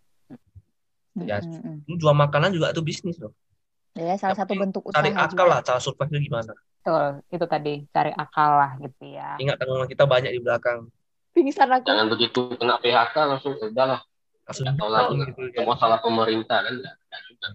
[1.19, 1.83] Ya, Mm-mm.
[1.83, 3.35] Lu jual makanan juga itu bisnis loh.
[3.97, 5.51] Ya, salah satu Tapi bentuk usaha Cari akal juga.
[5.51, 6.53] lah, cara survive itu gimana.
[6.79, 9.35] Betul, itu tadi cari akal lah gitu ya.
[9.35, 10.87] Ingat tanggungan kita banyak di belakang.
[11.35, 11.85] Pingsan aku.
[11.85, 14.01] jangan begitu kena PHK langsung udahlah
[14.49, 15.15] Langsung Nggak tahu lagi.
[15.29, 15.61] gitu ya.
[15.61, 17.47] semua salah pemerintah kan enggak enggak juga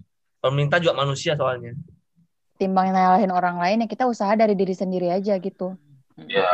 [0.45, 1.73] Pemerintah juga manusia soalnya.
[2.55, 5.75] Timbang nyalahin orang lain ya kita usaha dari diri sendiri aja gitu.
[6.31, 6.47] ya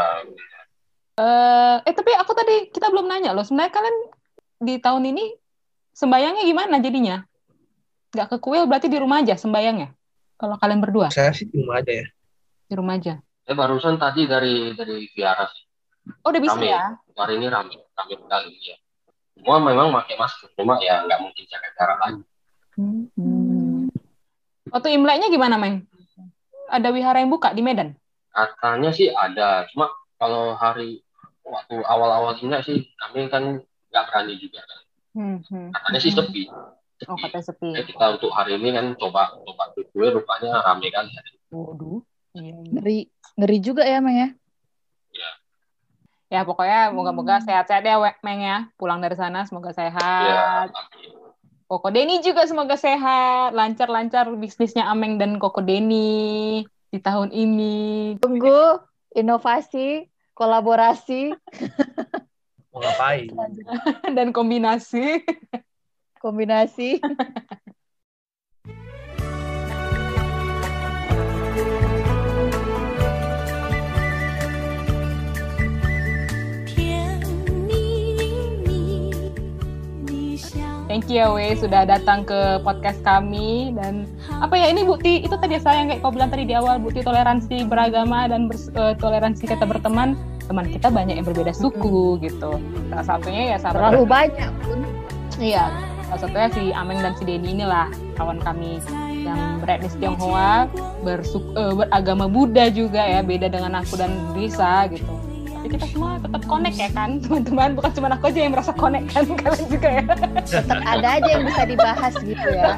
[1.21, 3.45] Eh, eh tapi aku tadi kita belum nanya loh.
[3.45, 3.97] Sebenarnya kalian
[4.59, 5.25] di tahun ini
[5.93, 7.21] sembayangnya gimana jadinya?
[8.11, 9.93] Nggak ke kuil berarti di rumah aja sembayangnya.
[10.35, 12.07] Kalau kalian berdua Saya sih di rumah aja ya.
[12.64, 13.14] di rumah aja.
[13.43, 15.66] saya barusan tadi dari dari Viara sih
[16.23, 16.71] Oh udah bisa Rame.
[16.71, 16.95] ya?
[17.12, 18.77] hari ini rame rame sekali ya
[19.35, 22.23] semua memang pakai masker cuma ya nggak mungkin jaga jarak lagi
[22.79, 23.91] Hmm.
[24.71, 25.83] Waktu Imleknya gimana, Meng?
[26.71, 27.99] Ada wihara yang buka di Medan?
[28.31, 31.03] katanya sih ada cuma kalau hari
[31.51, 33.59] waktu awal-awal Imlek sih kami kan
[33.91, 34.81] nggak berani juga kan
[35.11, 35.75] Hmm, hmm.
[35.75, 36.47] katanya sih sepi
[37.09, 37.69] Oh, sepi katanya sepi.
[37.73, 41.41] Ya, kita untuk hari ini kan coba coba kue rupanya rame kali hari ini.
[41.49, 42.05] Waduh.
[42.37, 42.71] Iya, iya.
[42.77, 42.99] Ngeri,
[43.41, 44.29] ngeri juga ya, Meng ya.
[46.31, 48.69] Ya pokoknya moga-moga sehat-sehat ya Meng ya.
[48.77, 50.69] Pulang dari sana semoga ya sehat.
[50.77, 51.11] amin.
[51.71, 53.55] Koko Denny juga semoga sehat.
[53.55, 58.19] Lancar-lancar bisnisnya Ameng dan Koko Denny di tahun ini.
[58.19, 58.83] Tunggu
[59.15, 60.10] inovasi,
[60.41, 61.36] kolaborasi,
[62.72, 63.28] Mau ngapain?
[64.16, 65.20] dan kombinasi.
[66.16, 66.97] kombinasi.
[80.91, 83.70] Thank you ya We sudah datang ke podcast kami.
[83.78, 84.11] Dan
[84.43, 86.99] apa ya ini bukti itu tadi saya yang kayak kau bilang tadi di awal bukti
[86.99, 90.18] toleransi beragama dan bers- eh, toleransi kata berteman.
[90.51, 92.59] Teman kita banyak yang berbeda suku gitu.
[92.91, 94.78] Salah satunya ya sahabat Terlalu banyak pun.
[95.38, 95.70] iya
[96.11, 97.86] salah satunya si Ameng dan si Denny inilah
[98.18, 98.82] kawan kami
[99.22, 100.66] yang beretnis Tionghoa,
[101.07, 105.07] bersuk- eh, beragama Buddha juga ya, beda dengan aku dan Risa gitu.
[105.61, 107.77] Tapi kita semua tetap connect ya kan, teman-teman.
[107.77, 110.03] Bukan cuma aku aja yang merasa connect kan, kalian juga ya.
[110.41, 112.73] Tetap ada aja yang bisa dibahas gitu ya.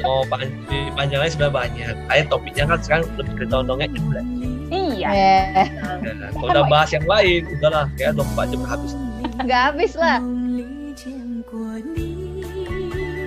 [0.00, 0.56] Oh, pan-
[0.96, 1.92] panjangnya sudah banyak.
[2.08, 4.24] Kayak topiknya kan sekarang lebih ke tondongnya Imlek.
[4.72, 5.10] iya.
[5.60, 5.68] Eh,
[6.02, 8.92] Nah, kalau udah bahas yang lain, udahlah kayak 24 jam habis.
[9.38, 10.16] nggak habis lah.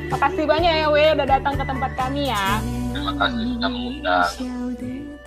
[0.07, 2.57] Makasih banyak ya We udah datang ke tempat kami ya.
[2.89, 4.29] Terima kasih sudah mengundang.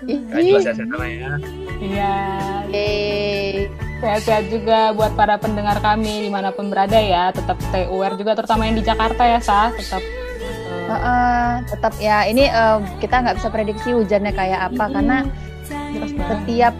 [0.09, 1.33] Kayak jelas ya sana ya.
[1.79, 2.17] Iya.
[2.73, 3.69] Yeay.
[3.99, 7.29] Sehat-sehat juga buat para pendengar kami di mana pun berada ya.
[7.35, 9.69] Tetap stay aware juga terutama yang di Jakarta ya Sa.
[9.77, 15.19] Tetap eh, Heeh, tetap ya ini eh, kita nggak bisa prediksi hujannya kayak apa karena
[16.17, 16.75] setiap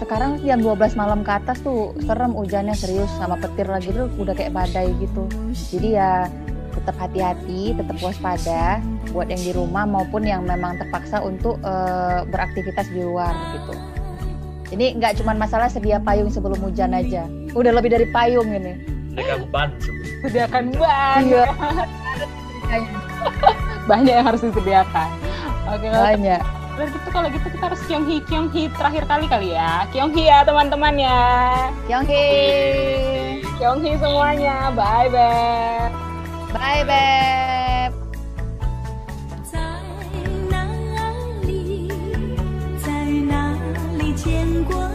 [0.00, 4.32] sekarang jam 12 malam ke atas tuh serem hujannya serius sama petir lagi tuh udah
[4.32, 5.28] kayak badai gitu.
[5.52, 6.30] Jadi ya
[6.76, 8.78] tetap hati-hati, tetap waspada
[9.10, 13.72] buat yang di rumah maupun yang memang terpaksa untuk eh, beraktivitas di luar gitu.
[14.66, 17.24] Jadi nggak cuma masalah sedia payung sebelum hujan aja.
[17.54, 18.74] Udah lebih dari payung ini.
[19.14, 19.68] Mereka beban.
[20.26, 21.48] Sediakan banyak.
[22.66, 22.82] Iya.
[23.90, 25.08] Banyak yang harus disediakan.
[25.70, 26.42] Oke, kalau Banyak.
[26.76, 29.86] kalau gitu kalau gitu kita harus Kyonghi Kyonghi terakhir kali kali ya.
[29.94, 31.22] Kyonghi ya teman-teman ya.
[31.88, 32.26] Yonghi.
[33.56, 34.74] Kyonghi semuanya.
[34.74, 36.05] Bye bye.
[36.52, 37.92] 拜拜。
[39.50, 39.58] 在
[40.50, 40.66] 哪
[41.42, 41.88] 里？
[42.84, 43.56] 在哪
[43.98, 44.88] 里见过